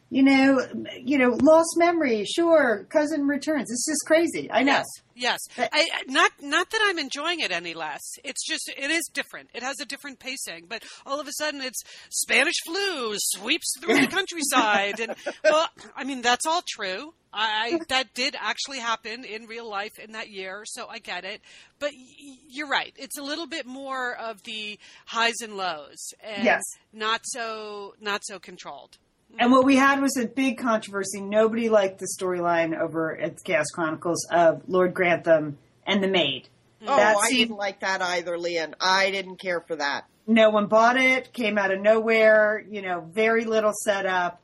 [0.08, 0.60] you know,
[1.02, 3.70] you know, lost memory, sure, cousin returns.
[3.70, 4.48] It's just crazy.
[4.50, 4.72] I know.
[4.72, 5.38] Yes, yes.
[5.56, 8.02] But- I, not not that I'm enjoying it any less.
[8.22, 9.50] It's just it is different.
[9.52, 10.66] It has a different pacing.
[10.68, 16.04] But all of a sudden, it's Spanish flu sweeps through the countryside, and well, I
[16.04, 17.12] mean that's all true.
[17.32, 21.40] I that did actually happen in real life in that year, so I get it.
[21.80, 22.92] But y- you're right.
[22.96, 26.62] It's a little bit more of the highs and lows, and Yes.
[26.92, 28.98] not so not so controlled.
[29.38, 31.20] And what we had was a big controversy.
[31.20, 36.48] Nobody liked the storyline over at Chaos Chronicles of Lord Grantham and the maid.
[36.86, 38.74] Oh, That I seemed- didn't like that either, Lian.
[38.80, 40.04] I didn't care for that.
[40.26, 44.40] no one bought it, came out of nowhere, you know, very little setup.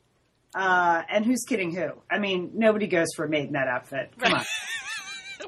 [0.55, 1.89] Uh, and who's kidding who?
[2.11, 4.13] I mean, nobody goes for a maid in that outfit.
[4.19, 4.45] Come on.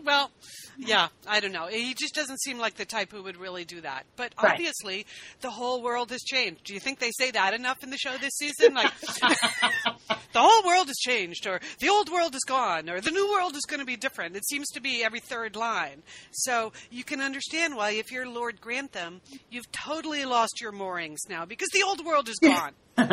[0.05, 0.31] Well,
[0.79, 1.67] yeah, I don't know.
[1.67, 4.05] He just doesn't seem like the type who would really do that.
[4.17, 4.53] But Right.
[4.53, 5.07] obviously,
[5.41, 6.65] the whole world has changed.
[6.65, 8.75] Do you think they say that enough in the show this season?
[8.75, 13.31] Like, the whole world has changed, or the old world is gone, or the new
[13.31, 14.37] world is going to be different.
[14.37, 16.03] It seems to be every third line.
[16.33, 21.45] So you can understand why, if you're Lord Grantham, you've totally lost your moorings now
[21.45, 22.73] because the old world is gone.
[22.97, 23.09] and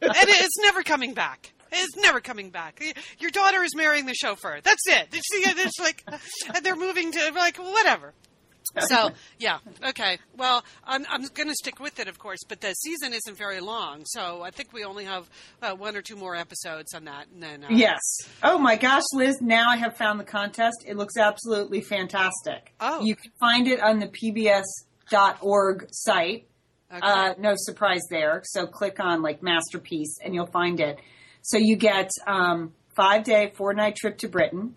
[0.00, 1.52] it's never coming back.
[1.72, 2.82] It's never coming back.
[3.18, 4.60] Your daughter is marrying the chauffeur.
[4.62, 5.08] That's it.
[5.12, 6.04] It's, it's like,
[6.54, 8.12] and they're moving to like whatever.
[8.78, 9.58] So yeah,
[9.88, 10.18] okay.
[10.36, 13.60] Well, I'm I'm going to stick with it, of course, but the season isn't very
[13.60, 15.28] long, so I think we only have
[15.60, 18.00] uh, one or two more episodes on that, and then uh, Yes.
[18.42, 20.84] Oh my gosh, Liz, now I have found the contest.
[20.86, 22.72] It looks absolutely fantastic.
[22.80, 23.02] Oh.
[23.02, 26.46] You can find it on the pbs.org site.
[26.90, 27.00] Okay.
[27.02, 28.42] Uh, no surprise there.
[28.44, 30.98] So click on like masterpiece and you'll find it.
[31.42, 34.76] So you get um, five day, four night trip to Britain.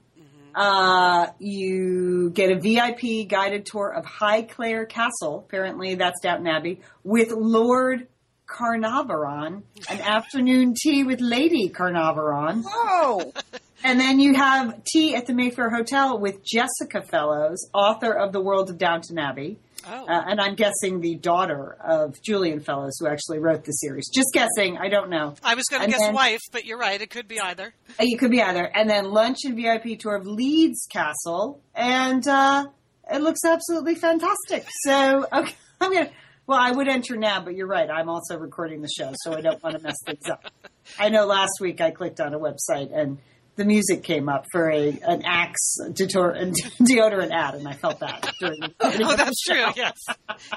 [0.56, 5.44] Uh, you get a VIP guided tour of Highclere Castle.
[5.46, 8.08] Apparently, that's Downton Abbey with Lord
[8.48, 9.64] Carnarvon.
[9.90, 12.64] An afternoon tea with Lady Carnarvon.
[12.66, 13.34] Whoa!
[13.84, 18.42] And then you have tea at the Mayfair Hotel with Jessica Fellowes, author of The
[18.42, 19.60] World of Downton Abbey.
[19.88, 20.06] Oh.
[20.08, 24.10] Uh, and I'm guessing the daughter of Julian Fellowes, who actually wrote the series.
[24.14, 25.36] Just guessing, I don't know.
[25.44, 27.00] I was going to guess then- wife, but you're right.
[27.02, 27.74] It could be either.
[28.00, 28.64] Uh, You could be either.
[28.66, 31.62] And then lunch and VIP tour of Leeds Castle.
[31.76, 32.68] And uh,
[33.12, 34.66] it looks absolutely fantastic.
[34.84, 36.12] So, okay, I'm going to.
[36.48, 37.90] Well, I would enter now, but you're right.
[37.90, 40.46] I'm also recording the show, so I don't want to mess things up.
[41.00, 43.18] I know last week I clicked on a website and
[43.56, 48.34] the music came up for a an Axe deodor- deodorant ad, and I felt that
[48.40, 49.66] during the Oh, of the that's true.
[49.76, 49.98] Yes.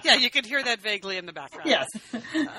[0.05, 1.69] Yeah, you can hear that vaguely in the background.
[1.69, 1.87] Yes.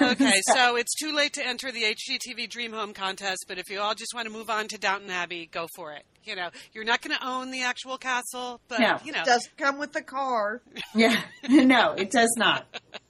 [0.02, 3.80] Okay, so it's too late to enter the HGTV Dream Home contest, but if you
[3.80, 6.04] all just want to move on to Downton Abbey, go for it.
[6.24, 8.98] You know, you're not going to own the actual castle, but No.
[9.04, 10.62] you know, it Doesn't come with the car,
[10.94, 11.22] yeah.
[11.48, 12.66] No, it does not.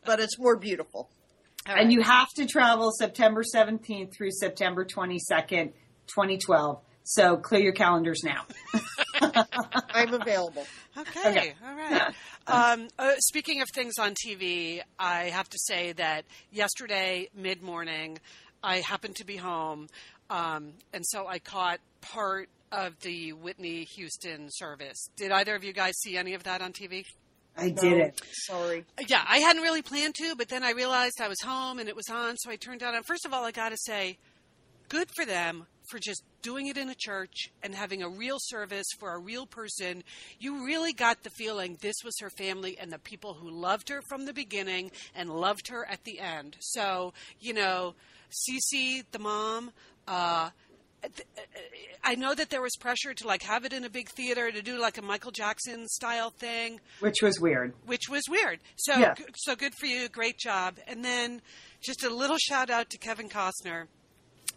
[0.05, 1.09] but it's more beautiful.
[1.67, 1.83] all right.
[1.83, 5.73] And you have to travel September 17th through September 22nd,
[6.07, 6.81] 2012.
[7.03, 8.45] So clear your calendars now.
[9.93, 10.65] I'm available.
[10.97, 11.53] Okay, Okay.
[11.67, 12.13] all right.
[12.47, 18.19] Um, uh, speaking of things on TV, I have to say that yesterday mid morning,
[18.63, 19.87] I happened to be home,
[20.29, 25.09] um, and so I caught part of the Whitney Houston service.
[25.17, 27.03] Did either of you guys see any of that on TV?
[27.57, 28.21] I No, did it.
[28.45, 28.85] Sorry.
[29.07, 31.95] Yeah, I hadn't really planned to, but then I realized I was home and it
[31.95, 32.93] was on, so I turned it on.
[32.95, 34.17] And first of all, I got to say,
[34.87, 38.87] good for them for just doing it in a church and having a real service
[38.99, 40.03] for a real person.
[40.39, 44.01] You really got the feeling this was her family and the people who loved her
[44.09, 46.57] from the beginning and loved her at the end.
[46.59, 47.95] So, you know,
[48.31, 49.71] Cece, the mom,
[50.07, 50.49] uh,
[52.03, 54.61] I know that there was pressure to like have it in a big theater to
[54.61, 57.73] do like a Michael Jackson style thing Which was weird.
[57.85, 58.59] which was weird.
[58.75, 59.13] So Yeah.
[59.37, 60.75] so good for you, great job.
[60.87, 61.41] And then
[61.81, 63.85] just a little shout out to Kevin Costner.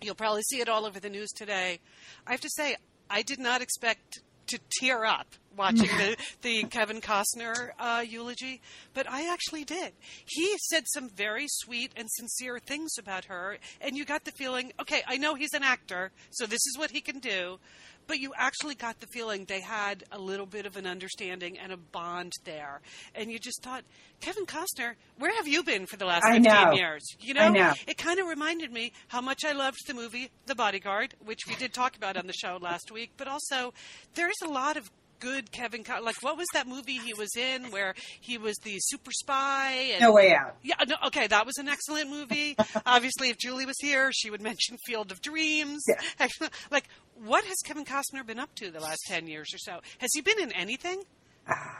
[0.02, 1.78] You'll probably see it all over the news today.
[2.26, 2.76] I have to say,
[3.08, 8.60] I did not expect to tear up watching the, the Kevin Costner uh, eulogy,
[8.94, 9.92] but I actually did.
[10.26, 14.72] He said some very sweet and sincere things about her, and you got the feeling,
[14.80, 17.58] okay, I know he's an actor, so this is what he can do,
[18.06, 21.72] but you actually got the feeling they had a little bit of an understanding and
[21.72, 22.80] a bond there.
[23.14, 23.84] And you just thought,
[24.20, 26.72] Kevin Costner, where have you been for the last I 15 know.
[26.72, 27.02] years?
[27.20, 27.74] You know, know.
[27.86, 31.54] it kind of reminded me how much I loved the movie The Bodyguard, which we
[31.56, 33.74] did talk about on the show last week, but also
[34.14, 34.90] there's a lot of
[35.22, 38.76] good Kevin Co- like what was that movie he was in where he was the
[38.80, 40.56] super spy and No way out.
[40.62, 42.56] yeah, no, okay, that was an excellent movie.
[42.86, 45.84] Obviously, if Julie was here, she would mention Field of Dreams.
[45.88, 46.28] Yeah.
[46.70, 46.88] like,
[47.24, 49.80] what has Kevin Costner been up to the last 10 years or so?
[49.98, 51.02] Has he been in anything?
[51.48, 51.78] Ah,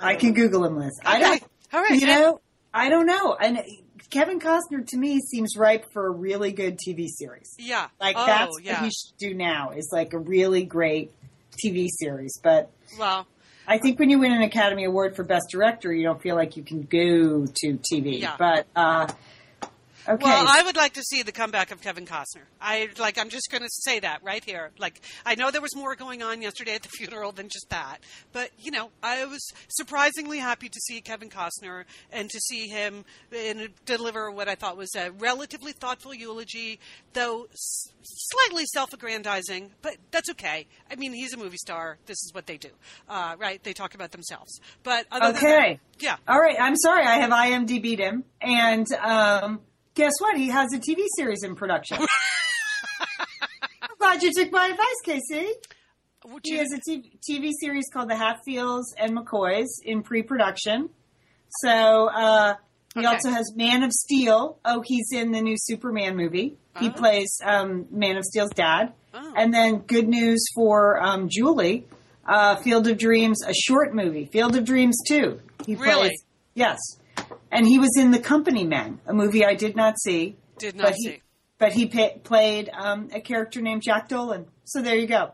[0.00, 0.98] I can Google him, Liz.
[1.04, 1.42] I don't.
[1.72, 2.00] All right.
[2.00, 2.40] You know,
[2.74, 3.36] I don't know.
[3.40, 3.62] And
[4.10, 7.54] Kevin Costner to me seems ripe for a really good TV series.
[7.58, 7.88] Yeah.
[8.00, 8.74] Like oh, that's yeah.
[8.74, 9.70] what he should do now.
[9.70, 11.12] Is like a really great
[11.64, 12.38] TV series.
[12.42, 13.26] But well,
[13.66, 16.56] I think when you win an Academy Award for Best Director, you don't feel like
[16.56, 18.20] you can go to TV.
[18.20, 18.36] Yeah.
[18.38, 19.08] But uh,
[20.08, 20.24] okay.
[20.24, 22.44] Well, I would like to see the comeback of Kevin Costner.
[22.60, 23.18] I like.
[23.18, 24.70] I'm just going to say that right here.
[24.78, 27.98] Like, I know there was more going on yesterday at the funeral than just that,
[28.32, 33.04] but you know, I was surprisingly happy to see Kevin Costner and to see him
[33.32, 36.78] in, deliver what I thought was a relatively thoughtful eulogy,
[37.12, 39.70] though s- slightly self-aggrandizing.
[39.82, 40.66] But that's okay.
[40.90, 41.98] I mean, he's a movie star.
[42.06, 42.70] This is what they do,
[43.08, 43.62] uh, right?
[43.62, 44.60] They talk about themselves.
[44.82, 45.80] But other than that- Okay.
[46.00, 46.16] yeah.
[46.28, 46.56] All right.
[46.58, 47.04] I'm sorry.
[47.04, 49.60] I have IMDb'd him, and um,
[49.96, 50.36] guess what?
[50.36, 51.98] He has a TV series in production.
[53.82, 55.48] I'm glad you took my advice, Casey.
[56.26, 60.90] Would He you- has a TV, TV series called The Hatfields and McCoys in pre-production.
[61.62, 62.54] So uh,
[62.94, 63.06] he Okay.
[63.08, 64.58] also has Man of Steel.
[64.64, 66.56] Oh, he's in the new Superman movie.
[66.78, 66.92] He Oh.
[66.92, 68.92] plays um, Man of Steel's dad.
[69.14, 69.32] Oh.
[69.36, 71.86] And then good news for um, Julie.
[72.26, 74.26] Uh, Field of Dreams, a short movie.
[74.26, 75.40] Field of Dreams 2.
[75.64, 76.08] He Really?
[76.08, 76.24] plays.
[76.54, 76.78] Yes.
[77.50, 80.36] And he was in The Company Men, a movie I did not see.
[80.58, 81.22] Did not but he, see.
[81.58, 84.46] But he pa- played um, a character named Jack Dolan.
[84.64, 85.32] So there you go.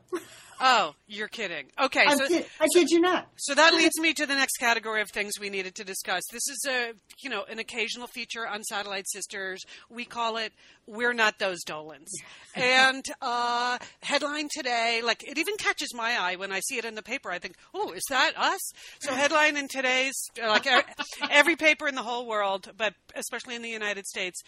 [0.60, 1.66] Oh, you're kidding.
[1.80, 3.28] Okay, I so kid, I kid you not.
[3.36, 6.22] So that leads me to the next category of things we needed to discuss.
[6.32, 6.92] This is a,
[7.22, 9.62] you know, an occasional feature on Satellite Sisters.
[9.90, 10.52] We call it
[10.86, 12.10] "We're Not Those Dolans."
[12.54, 16.94] and uh, headline today, like it even catches my eye when I see it in
[16.94, 17.30] the paper.
[17.30, 18.60] I think, "Oh, is that us?"
[19.00, 20.66] So headline in today's, uh, like
[21.30, 24.40] every paper in the whole world, but especially in the United States,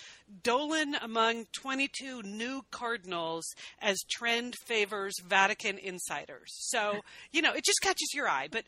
[0.42, 3.46] Dolan among 22 new cardinals
[3.82, 6.53] as trend favors Vatican insiders.
[6.58, 7.00] So,
[7.32, 8.48] you know, it just catches your eye.
[8.50, 8.64] But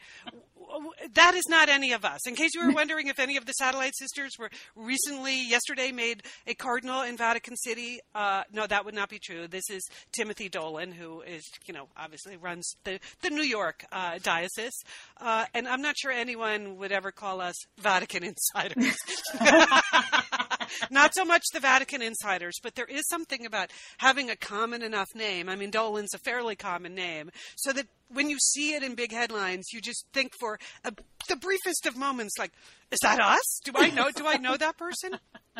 [1.14, 2.27] that is not any of us.
[2.27, 6.22] In case you were wondering if any of the satellite sisters were recently, yesterday, made
[6.47, 9.47] a cardinal in Vatican City, uh, no, that would not be true.
[9.49, 14.18] This is Timothy Dolan, who is, you know, obviously runs the, the New York uh,
[14.22, 14.83] diocese.
[15.20, 18.97] Uh, and I'm not sure anyone would ever call us Vatican insiders.
[20.91, 25.09] not so much the Vatican insiders, but there is something about having a common enough
[25.14, 25.49] name.
[25.49, 29.13] I mean, Dolan's a fairly common name, so that when you see it in big
[29.13, 30.93] headlines, you just think for a,
[31.29, 32.53] the briefest of moments, like,
[32.91, 33.61] "Is that us?
[33.65, 34.11] Do I know?
[34.11, 35.19] Do I know that person?"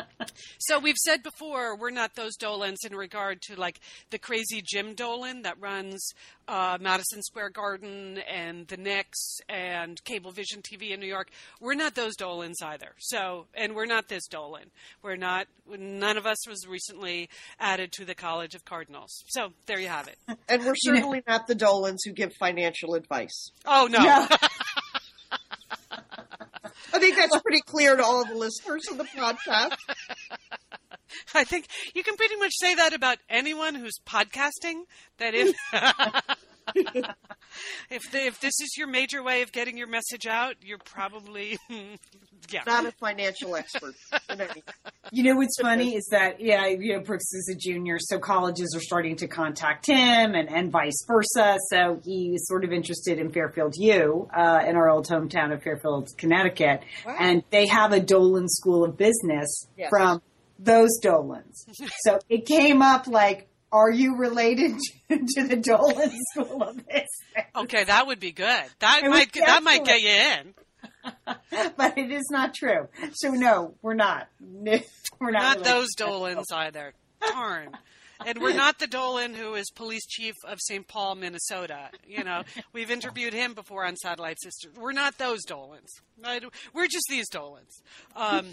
[0.59, 3.79] So we've said before we're not those Dolans in regard to like
[4.09, 6.11] the crazy Jim Dolan that runs
[6.47, 11.29] uh, Madison Square Garden and the Knicks and Cablevision TV in New York.
[11.59, 12.93] We're not those Dolans either.
[12.97, 14.65] So and we're not this Dolan.
[15.01, 15.47] We're not.
[15.69, 17.29] None of us was recently
[17.59, 19.23] added to the College of Cardinals.
[19.27, 20.17] So there you have it.
[20.49, 23.51] And we're certainly not the Dolans who give financial advice.
[23.65, 23.99] Oh no.
[23.99, 24.27] No.
[26.93, 29.75] I think that's pretty clear to all the listeners of the podcast.
[31.33, 34.83] I think you can pretty much say that about anyone who's podcasting.
[35.17, 35.55] That if
[37.89, 41.57] if the, if this is your major way of getting your message out, you're probably
[42.49, 42.61] yeah.
[42.65, 43.95] Not a financial expert.
[45.11, 48.73] You know what's funny is that yeah, you know Brooks is a junior, so colleges
[48.75, 51.57] are starting to contact him, and and vice versa.
[51.69, 55.63] So he is sort of interested in Fairfield U, uh, in our old hometown of
[55.63, 57.15] Fairfield, Connecticut, Wow.
[57.19, 59.89] and they have a Dolan School of Business Yes.
[59.89, 60.21] from
[60.59, 61.65] those Dolans.
[62.03, 64.77] so it came up like, are you related
[65.09, 67.07] to the Dolan School of Business?
[67.55, 68.63] Okay, that would be good.
[68.79, 70.53] That It might that might get you in.
[71.77, 72.87] but it is not true.
[73.13, 74.27] So no, we're not.
[75.19, 75.57] We're not.
[75.57, 75.87] Not those.
[75.95, 76.93] Dolans either.
[77.19, 77.71] Darn.
[78.25, 80.87] And we're not the Dolan who is police chief of St.
[80.87, 81.89] Paul, Minnesota.
[82.07, 82.43] You know,
[82.73, 84.73] we've interviewed him before on Satellite Sisters.
[84.75, 85.89] We're not those Dolans.
[86.73, 87.81] We're just these Dolans.
[88.15, 88.47] Um,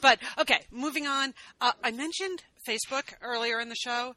[0.00, 1.34] but okay, moving on.
[1.60, 4.14] Uh, I mentioned Facebook earlier in the show.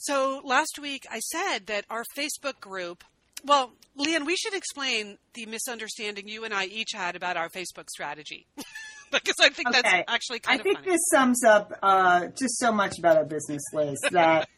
[0.00, 3.04] So last week I said that our Facebook group.
[3.44, 7.88] Well, Lian, we should explain the misunderstanding you and I each had about our Facebook
[7.88, 8.46] strategy.
[9.12, 10.04] because I think that's Okay.
[10.08, 10.90] actually I kind of I think funny.
[10.90, 14.48] this sums up uh, just so much about our business, Liz, that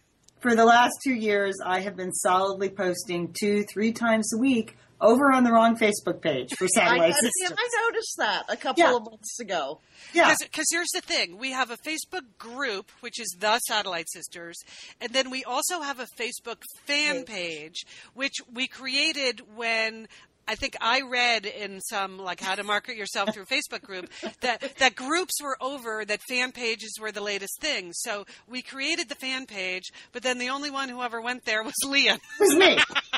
[0.41, 4.77] for the last two years, I have been solidly posting two, three times a week
[5.01, 7.59] over on the wrong Facebook page for Satellite I, Systems.
[7.59, 8.97] I noticed that a couple Yeah.
[8.97, 9.81] of months ago.
[10.13, 10.35] Yeah.
[10.43, 14.57] Because here's the thing we have a Facebook group, which is the Satellite Sisters,
[15.01, 17.85] and then we also have a Facebook fan page,
[18.15, 20.09] which we created when.
[20.49, 24.79] I think I read in some like how to market yourself through Facebook group that
[24.79, 27.93] that groups were over, that fan pages were the latest thing.
[27.93, 31.63] So we created the fan page, but then the only one who ever went there
[31.63, 32.17] was Lian.
[32.17, 32.79] It was me.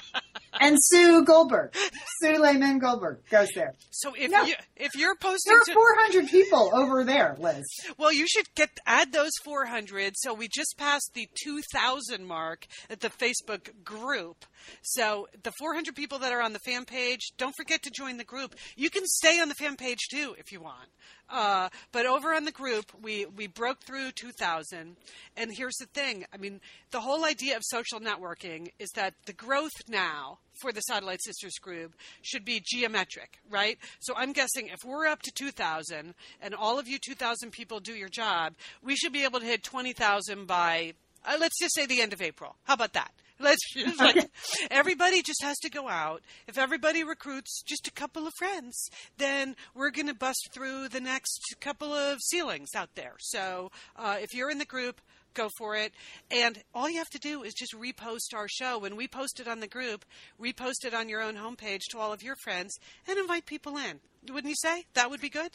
[0.63, 1.75] and Sue Goldberg.
[2.21, 3.75] Sue Lehman Goldberg goes there.
[3.91, 4.45] So if No.
[4.45, 7.65] you if you're posting There are to, 400 people over there, Liz.
[7.99, 10.15] Well, you should get add those 400.
[10.17, 14.45] So we just passed the 2,000 mark at the Facebook group.
[14.83, 18.25] So the 400 people that are on the fan page, don't forget to join the
[18.25, 18.55] group.
[18.77, 20.89] You can stay on the fan page too if you want.
[21.29, 24.97] Uh, but over on the group, we we broke through 2,000.
[25.37, 26.61] And here's the thing: I mean,
[26.91, 31.59] the whole idea of social networking is that the growth now for the Satellite Sisters
[31.61, 33.79] group should be geometric, right?
[34.01, 37.95] So I'm guessing if we're up to 2,000 and all of you 2,000 people do
[37.95, 40.93] your job, we should be able to hit 20,000 by,
[41.25, 42.57] uh, let's just say the end of April.
[42.65, 43.13] How about that?
[43.43, 44.31] Let's just, like,
[44.71, 46.23] everybody just has to go out.
[46.47, 48.89] If everybody recruits just a couple of friends,
[49.19, 53.15] then we're going to bust through the next couple of ceilings out there.
[53.19, 55.01] So uh, if you're in the group,
[55.35, 55.93] go for it.
[56.31, 58.79] And all you have to do is just repost our show.
[58.79, 60.05] When we post it on the group,
[60.41, 62.79] repost it on your own homepage to all of your friends
[63.09, 64.01] and invite people in.
[64.29, 64.85] Wouldn't you say?
[64.95, 65.51] That would be good?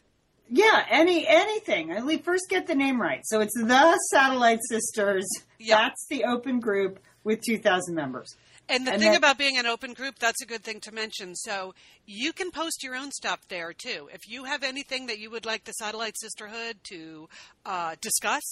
[0.50, 1.92] Yeah, any anything.
[1.92, 3.22] At least first get the name right.
[3.26, 5.28] So it's the Satellite Sisters.
[5.60, 5.78] Yeah.
[5.78, 8.36] That's the open group with 2,000 members.
[8.70, 10.92] And the And thing that- about being an open group, that's a good thing to
[10.92, 11.36] mention.
[11.36, 11.74] So
[12.06, 14.10] you can post your own stuff there too.
[14.14, 17.30] If you have anything that you would like the Satellite Sisterhood to
[17.66, 18.44] uh, discuss,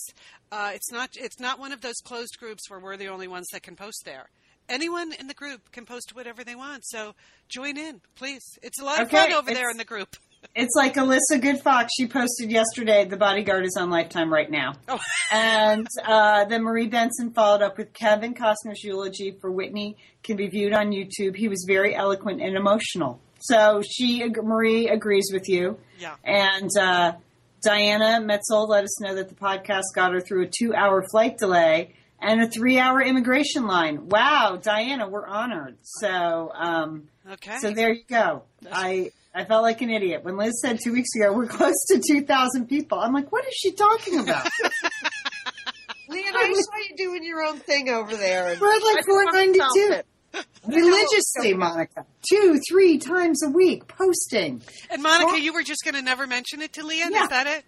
[0.52, 3.48] uh, it's not it's not one of those closed groups where we're the only ones
[3.52, 4.30] that can post there.
[4.70, 6.86] Anyone in the group can post whatever they want.
[6.86, 7.14] So
[7.50, 8.44] join in, please.
[8.64, 10.16] It's a lot of Okay, fun over there in the group.
[10.54, 11.88] It's like Alyssa Goodfox.
[11.98, 14.74] She posted yesterday, The Bodyguard is on Lifetime right now.
[14.88, 15.00] Oh.
[15.32, 20.48] and uh, then Marie Benson followed up with Kevin Costner's eulogy for Whitney, can be
[20.48, 21.36] viewed on YouTube.
[21.36, 23.20] He was very eloquent and emotional.
[23.40, 25.78] So she, Marie agrees with you.
[26.00, 26.16] Yeah.
[26.24, 27.14] And uh,
[27.62, 31.38] Diana Metzel let us know that the podcast got her through a two hour flight
[31.38, 34.08] delay and a three-hour immigration line.
[34.08, 35.78] Wow, Diana, we're honored.
[35.82, 37.58] So, um, Okay.
[37.60, 38.44] so there you go.
[38.72, 42.02] I I felt like an idiot when Liz said two weeks ago we're close to
[42.06, 43.00] two thousand people.
[43.00, 44.48] I'm like, what is she talking about?
[46.10, 48.52] Lian, I saw you doing your own thing over there.
[48.52, 50.46] and We're at like I just wanted to 492.
[50.68, 54.62] Religiously, Monica, two, three times a week posting.
[54.90, 57.12] and Monica, you were just going to never mention it to Lian.
[57.12, 57.24] Yeah.
[57.24, 57.64] Is that it?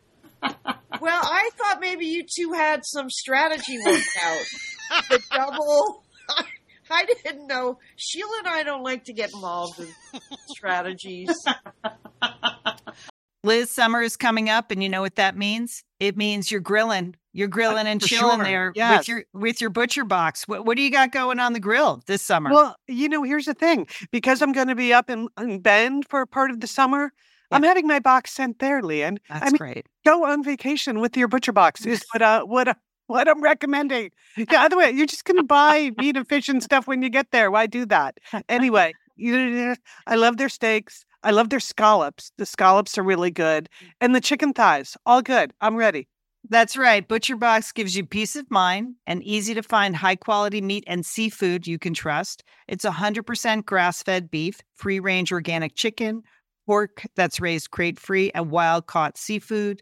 [1.01, 4.45] Well, I thought maybe you two had some strategy worked out.
[5.09, 6.03] the double.
[6.91, 7.79] I didn't know.
[7.95, 9.87] Sheila and I don't like to get involved in
[10.47, 11.29] strategies.
[13.43, 15.83] Liz, summer is coming up, and you know what that means?
[15.99, 17.15] It means you're grilling.
[17.33, 18.43] You're grilling and for chilling sure.
[18.43, 18.99] there Yes.
[18.99, 20.47] with your with your butcher box.
[20.47, 22.51] What, what do you got going on the grill this summer?
[22.51, 23.87] Well, you know, here's the thing.
[24.11, 27.11] Because I'm going to be up in, in Bend for part of the summer,
[27.51, 29.19] I'm having my box sent there, Lian.
[29.29, 29.85] That's I mean, great.
[30.05, 32.73] go on vacation with your butcher box is what uh, what uh,
[33.07, 34.11] what I'm recommending.
[34.37, 37.09] Yeah, other way, you're just going to buy meat and fish and stuff when you
[37.09, 37.49] get there.
[37.49, 38.17] Why do that?
[38.47, 41.05] Anyway, you, I love their steaks.
[41.23, 42.31] I love their scallops.
[42.37, 45.51] The scallops are really good, and the chicken thighs, all good.
[45.59, 46.07] I'm ready.
[46.49, 47.05] That's right.
[47.05, 51.05] Butcher Box gives you peace of mind and easy to find high quality meat and
[51.05, 52.43] seafood you can trust.
[52.69, 56.23] It's 100% grass fed beef, free range organic chicken,
[56.65, 59.81] pork that's raised crate free, and wild caught seafood.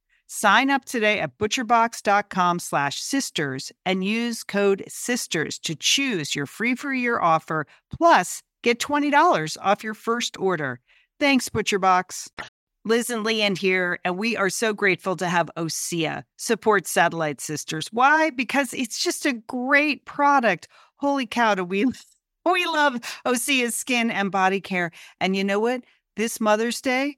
[0.33, 6.73] Sign up today at butcherbox.com slash sisters and use code sisters to choose your free
[6.73, 10.79] for year offer plus get $20 off your first order.
[11.19, 12.29] Thanks, ButcherBox.
[12.85, 17.89] Liz and Lian here, and we are so grateful to have Osea support Satellite Sisters.
[17.91, 18.29] Why?
[18.29, 20.69] Because it's just a great product.
[20.95, 21.83] Holy cow, do we
[22.45, 24.91] we love Osea's skin and body care.
[25.19, 25.81] And you know what?
[26.15, 27.17] This Mother's Day,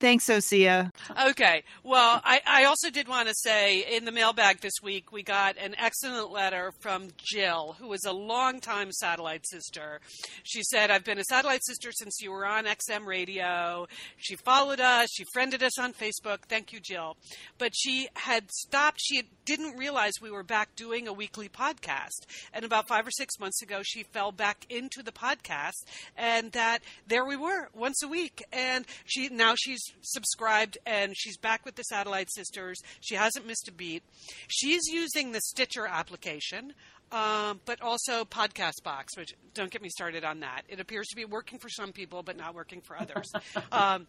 [0.00, 0.90] Thanks, Osea.
[1.28, 1.62] Okay.
[1.84, 5.58] Well, I, I also did want to say in the mailbag this week, we got
[5.58, 10.00] an excellent letter from Jill, who is a longtime satellite sister.
[10.42, 13.86] She said, I've been a satellite sister since you were on XM radio.
[14.16, 15.10] She followed us.
[15.12, 16.44] She friended us on Facebook.
[16.48, 17.18] Thank you, Jill.
[17.58, 19.00] But she had stopped.
[19.02, 22.24] She didn't realize we were back doing a weekly podcast.
[22.54, 25.84] And about five or six months ago, she fell back into the podcast
[26.16, 28.42] and that there we were once a week.
[28.50, 32.80] And she, now she's subscribed and she's back with the Satellite Sisters.
[33.00, 34.02] She hasn't missed a beat.
[34.48, 36.74] She's using the Stitcher application.
[37.12, 40.62] Um, but also Podcast Box, which don't get me started on that.
[40.68, 43.32] It appears to be working for some people, but not working for others.
[43.72, 44.06] um,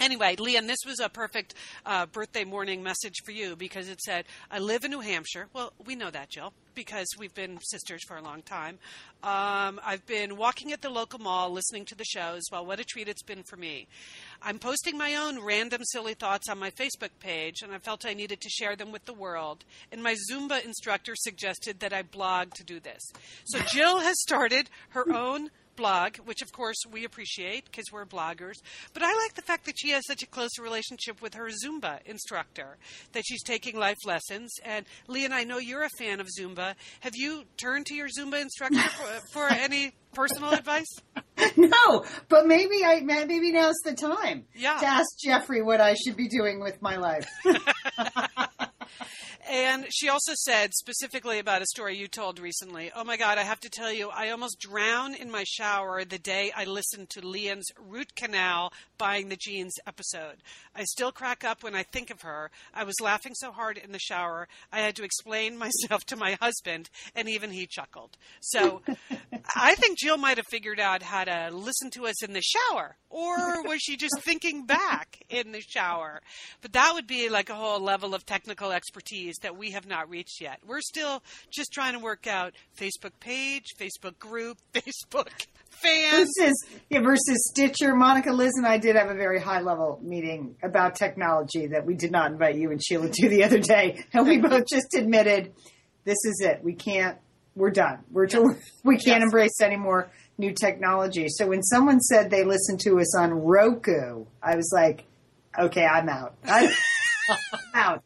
[0.00, 1.52] Anyway, Lian, this was a perfect
[1.84, 5.48] uh, birthday morning message for you because it said, I live in New Hampshire.
[5.52, 8.78] Well, we know that, Jill, because we've been sisters for a long time.
[9.22, 12.40] Um, I've been walking at the local mall listening to the shows.
[12.50, 13.88] Well, what a treat it's been for me.
[14.42, 18.14] I'm posting my own random silly thoughts on my Facebook page, and I felt I
[18.14, 19.64] needed to share them with the world.
[19.92, 23.02] And my Zumba instructor suggested that I blog to do this.
[23.44, 28.54] So Jill has started her own blog, which of course we appreciate because we're bloggers.
[28.92, 32.00] But I like the fact that she has such a close relationship with her Zumba
[32.04, 32.76] instructor,
[33.12, 34.52] that she's taking life lessons.
[34.64, 36.74] And Lian, I know you're a fan of Zumba.
[37.00, 40.88] Have you turned to your Zumba instructor for, for any personal advice?
[41.56, 44.78] no, but maybe I maybe now's the time Yeah.
[44.78, 47.28] to ask Jeffrey what I should be doing with my life.
[49.50, 52.92] And she also said specifically about a story you told recently.
[52.94, 56.20] Oh my God, I have to tell you, I almost drowned in my shower the
[56.20, 60.36] day I listened to Lian's root canal buying the jeans episode.
[60.72, 62.52] I still crack up when I think of her.
[62.72, 66.38] I was laughing so hard in the shower, I had to explain myself to my
[66.40, 68.16] husband, and even he chuckled.
[68.40, 68.82] So
[69.56, 72.94] I think Jill might have figured out how to listen to us in the shower,
[73.08, 76.20] or was she just thinking back in the shower?
[76.62, 80.08] But that would be like a whole level of technical expertise that we have not
[80.10, 80.58] reached yet.
[80.66, 81.22] We're still
[81.52, 85.28] just trying to work out Facebook page, Facebook group, Facebook
[85.70, 86.30] fans.
[86.38, 87.94] versus yeah, versus Stitcher.
[87.94, 91.94] Monica, Liz, and I did have a very high level meeting about technology that we
[91.94, 95.52] did not invite you and Sheila to the other day, and we both just admitted
[96.04, 96.62] this is it.
[96.62, 97.18] We can't.
[97.56, 97.98] We're done.
[98.10, 99.22] We're to, we can't Yes.
[99.24, 101.26] embrace any more new technology.
[101.28, 105.04] So when someone said they listened to us on Roku, I was like,
[105.58, 106.36] okay, I'm out.
[106.44, 106.70] I'm
[107.74, 108.04] out.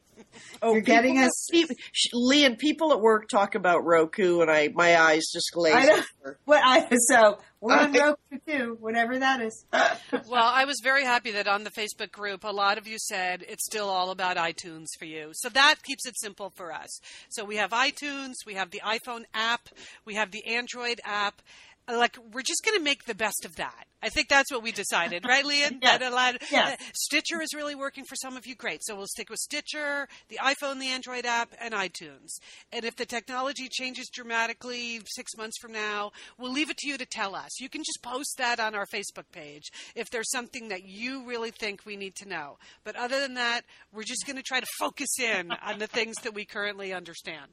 [0.62, 4.40] Oh, You're getting people- us- pe- sh- Lee and people at work talk about Roku,
[4.40, 5.74] and I my eyes just glaze.
[5.74, 5.92] I know.
[5.94, 6.38] over.
[6.46, 8.16] Well, I, so we're on Roku
[8.46, 9.64] too, whatever that is.
[10.28, 13.44] Well, I was very happy that on the Facebook group, a lot of you said
[13.46, 15.30] it's still all about iTunes for you.
[15.34, 17.00] So that keeps it simple for us.
[17.28, 19.68] So we have iTunes, we have the iPhone app,
[20.06, 21.42] we have the Android app.
[21.86, 23.86] Like we're just going to make the best of that.
[24.02, 25.78] I think that's what we decided, right, Lian?
[25.82, 25.98] Yes.
[25.98, 26.78] That a lot- Yes.
[26.80, 28.54] uh, Stitcher is really working for some of you.
[28.54, 28.80] Great.
[28.84, 32.38] So we'll stick with Stitcher, the iPhone, the Android app, and iTunes.
[32.72, 36.98] And if the technology changes dramatically six months from now, we'll leave it to you
[36.98, 37.58] to tell us.
[37.60, 41.50] You can just post that on our Facebook page if there's something that you really
[41.50, 42.58] think we need to know.
[42.84, 43.62] But other than that,
[43.92, 47.52] we're just going to try to focus in on the things that we currently understand.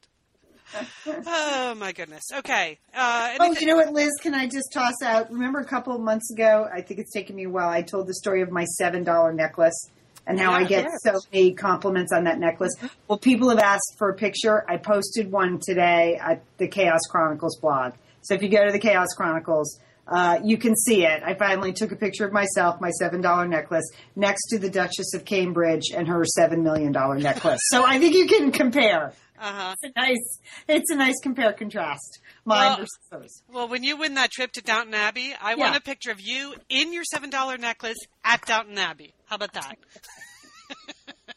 [1.08, 2.24] Oh my goodness.
[2.34, 2.80] Okay.
[2.94, 4.12] Uh, Oh, you know what, Liz?
[4.22, 5.32] Can I just toss out?
[5.32, 6.68] Remember a couple of months ago?
[6.74, 7.70] I think it's taken me a while.
[7.70, 9.90] I told the story of my seven dollar necklace
[10.28, 10.68] and how I Yeah.
[10.68, 12.74] get so many compliments on that necklace.
[13.08, 14.64] Well, people have asked for a picture.
[14.70, 17.94] I posted one today at the Chaos Chronicles blog.
[18.22, 21.24] So if you go to the Chaos Chronicles, uh, you can see it.
[21.26, 25.14] I finally took a picture of myself, my seven dollar necklace, next to the Duchess
[25.16, 27.60] of Cambridge and her seven million dollar necklace.
[27.70, 29.14] So I think you can compare.
[29.42, 29.76] Uh-huh.
[29.82, 30.40] It's a nice.
[30.68, 32.20] It's a nice compare contrast.
[32.46, 33.42] Mine Well- versus those.
[33.52, 36.54] Well, when you win that trip to Downton Abbey, I want a picture of you
[36.70, 39.16] in your seven dollar necklace at Downton Abbey.
[39.26, 39.76] How about that?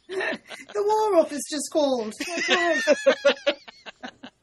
[0.06, 2.12] The Waldorf is just cold.
[2.38, 2.76] Okay.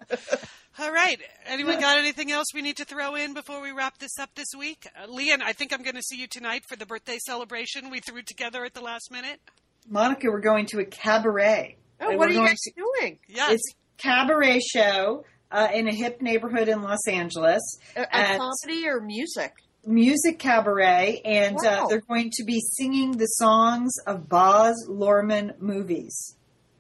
[0.80, 1.18] All right.
[1.46, 4.48] Anyone got anything else we need to throw in before we wrap this up this
[4.58, 4.88] week?
[5.02, 8.00] Uh, Lian, I think I'm going to see you tonight for the birthday celebration we
[8.00, 9.40] threw together at the last minute.
[9.88, 11.78] Monica, we're going to a cabaret.
[12.02, 13.20] Oh, what we're you going guys doing?
[13.28, 13.52] Yes.
[13.54, 17.62] It's cabaret show uh, in a hip neighborhood in Los Angeles.
[17.96, 19.54] A, a And- comedy or music?
[19.86, 26.36] Music cabaret, and uh, they're going to be singing the songs of Baz Luhrmann movies.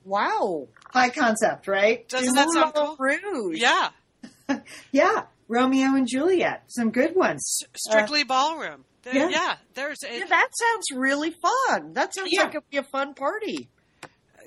[0.05, 0.67] Wow.
[0.91, 2.07] High concept, right?
[2.09, 2.95] Doesn't that sound cool?
[2.99, 3.57] Rouge.
[3.59, 3.89] Yeah.
[4.91, 7.63] Yeah, Romeo and Juliet, some good ones.
[7.75, 8.83] Strictly ballroom.
[9.03, 9.29] There- yeah.
[9.29, 9.55] yeah.
[9.73, 11.93] There's Yeah, that sounds really fun.
[11.93, 12.43] That sounds Yeah.
[12.43, 13.69] like it'd be a fun party.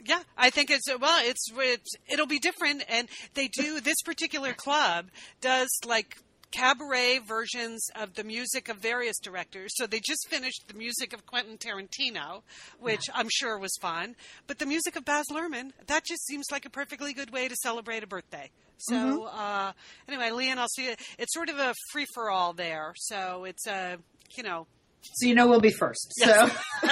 [0.07, 4.53] Yeah, I think it's well, it's, it's it'll be different, and they do this particular
[4.53, 5.07] club
[5.41, 6.19] does like
[6.51, 9.73] cabaret versions of the music of various directors.
[9.75, 12.43] So they just finished the music of Quentin Tarantino,
[12.79, 14.15] which I'm sure was fun.
[14.47, 17.57] But the music of Baz Luhrmann, that just seems like a perfectly good way to
[17.57, 18.51] celebrate a birthday.
[18.79, 19.37] So Mm-hmm.
[19.37, 19.73] uh,
[20.07, 20.95] anyway, Lian, I'll see you.
[21.19, 22.93] It's sort of a free for all there.
[22.99, 23.97] So it's a,
[24.37, 24.67] you know,
[25.15, 26.13] So you know we'll be first.
[26.19, 26.51] So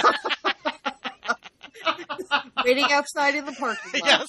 [2.65, 4.27] Waiting outside in the parking lot.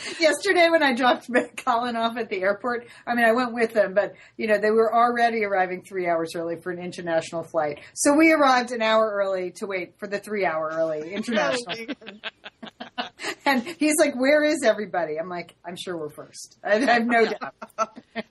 [0.20, 1.28] yesterday when I dropped
[1.64, 4.70] Colin off at the airport, I mean I went with them, but you know they
[4.70, 7.80] were already arriving three hours early for an international flight.
[7.94, 11.94] So we arrived an hour early to wait for the three hour early international.
[13.44, 16.58] and he's like, "Where is everybody?" I'm like, "I'm sure we're first.
[16.64, 17.54] I, I have no doubt."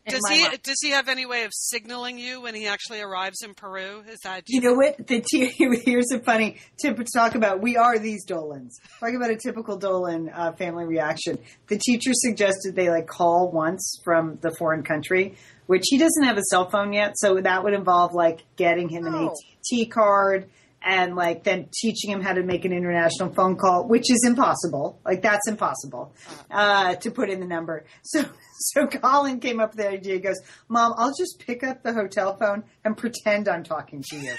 [0.07, 0.61] Does he mind.
[0.63, 4.03] does he have any way of signaling you when he actually arrives in Peru?
[4.07, 5.07] Is that You know what?
[5.07, 5.45] The t-
[5.85, 7.61] here's a funny tip to talk about.
[7.61, 8.79] We are these Dolans.
[8.99, 11.37] Talk about a typical Dolan uh, family reaction.
[11.67, 15.35] The teacher suggested they like call once from the foreign country,
[15.67, 19.05] which he doesn't have a cell phone yet, so that would involve like getting him
[19.05, 19.27] an Oh.
[19.31, 20.49] AT&T card
[20.83, 24.99] and like then teaching him how to make an international phone call, which is impossible.
[25.05, 26.11] Like that's impossible
[26.49, 27.85] uh, to put in the number.
[28.03, 28.25] So
[28.59, 30.15] so Colin came up with the idea.
[30.15, 34.15] He goes, "Mom, I'll just pick up the hotel phone and pretend I'm talking to
[34.17, 34.35] you."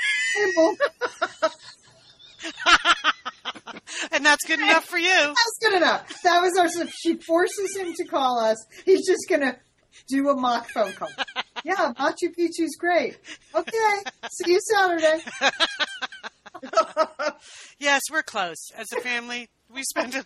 [4.12, 5.08] And that's good enough for you.
[5.08, 6.22] That's good enough.
[6.22, 6.68] That was our.
[6.90, 8.56] She forces him to call us.
[8.84, 9.56] He's just gonna
[10.08, 11.10] do a mock phone call.
[11.64, 13.18] Yeah, Machu Picchu's great.
[13.54, 13.94] Okay,
[14.32, 15.22] see you Saturday.
[17.78, 19.48] Yes, we're close as a family.
[19.72, 20.24] We spend a,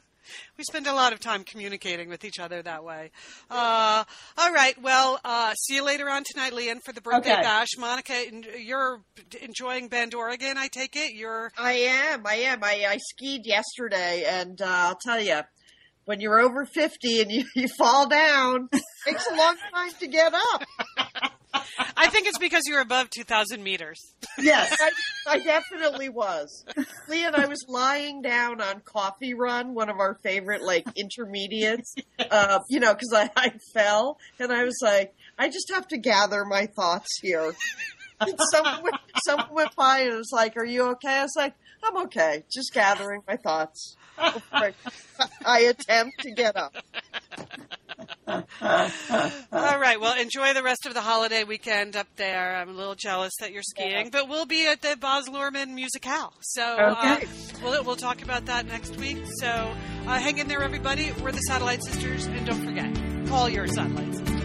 [0.58, 3.10] we spend a lot of time communicating with each other that way.
[3.50, 4.04] Uh,
[4.38, 4.80] all right.
[4.82, 7.42] Well, uh, see you later on tonight, Lian, for the birthday Okay.
[7.42, 7.68] bash.
[7.78, 8.14] Monica,
[8.58, 9.00] you're
[9.42, 10.58] enjoying Bandora again.
[10.58, 11.14] I take it.
[11.14, 12.26] You're I am.
[12.26, 12.62] I am.
[12.64, 15.40] I, I skied yesterday, and uh, I'll tell you,
[16.04, 20.06] when you're over 50 and you, you fall down, it takes a long time to
[20.06, 20.64] get up.
[21.96, 24.00] I think it's because you're above 2,000 meters.
[24.38, 24.76] Yes.
[24.80, 24.90] I,
[25.34, 26.64] I definitely was.
[27.08, 31.94] Lee and I was lying down on Coffee Run, one of our favorite like intermediates.
[32.28, 35.98] Uh, you know, because I, I fell and I was like, I just have to
[35.98, 37.54] gather my thoughts here.
[38.20, 41.54] And someone, went, someone went by and was like, "Are you okay?" I was like,
[41.82, 44.72] "I'm okay, just gathering my thoughts." I,
[45.44, 46.74] I attempt to get up.
[48.28, 50.00] All right.
[50.00, 52.56] Well, enjoy the rest of the holiday weekend up there.
[52.56, 56.32] I'm a little jealous that you're skiing, but we'll be at the Baz Luhrmann Musicale.
[56.40, 57.20] So uh,
[57.62, 59.18] we'll, we'll talk about that next week.
[59.40, 61.12] So uh, hang in there, everybody.
[61.22, 62.26] We're the Satellite Sisters.
[62.26, 64.35] And don't forget, call your Satellite Sisters.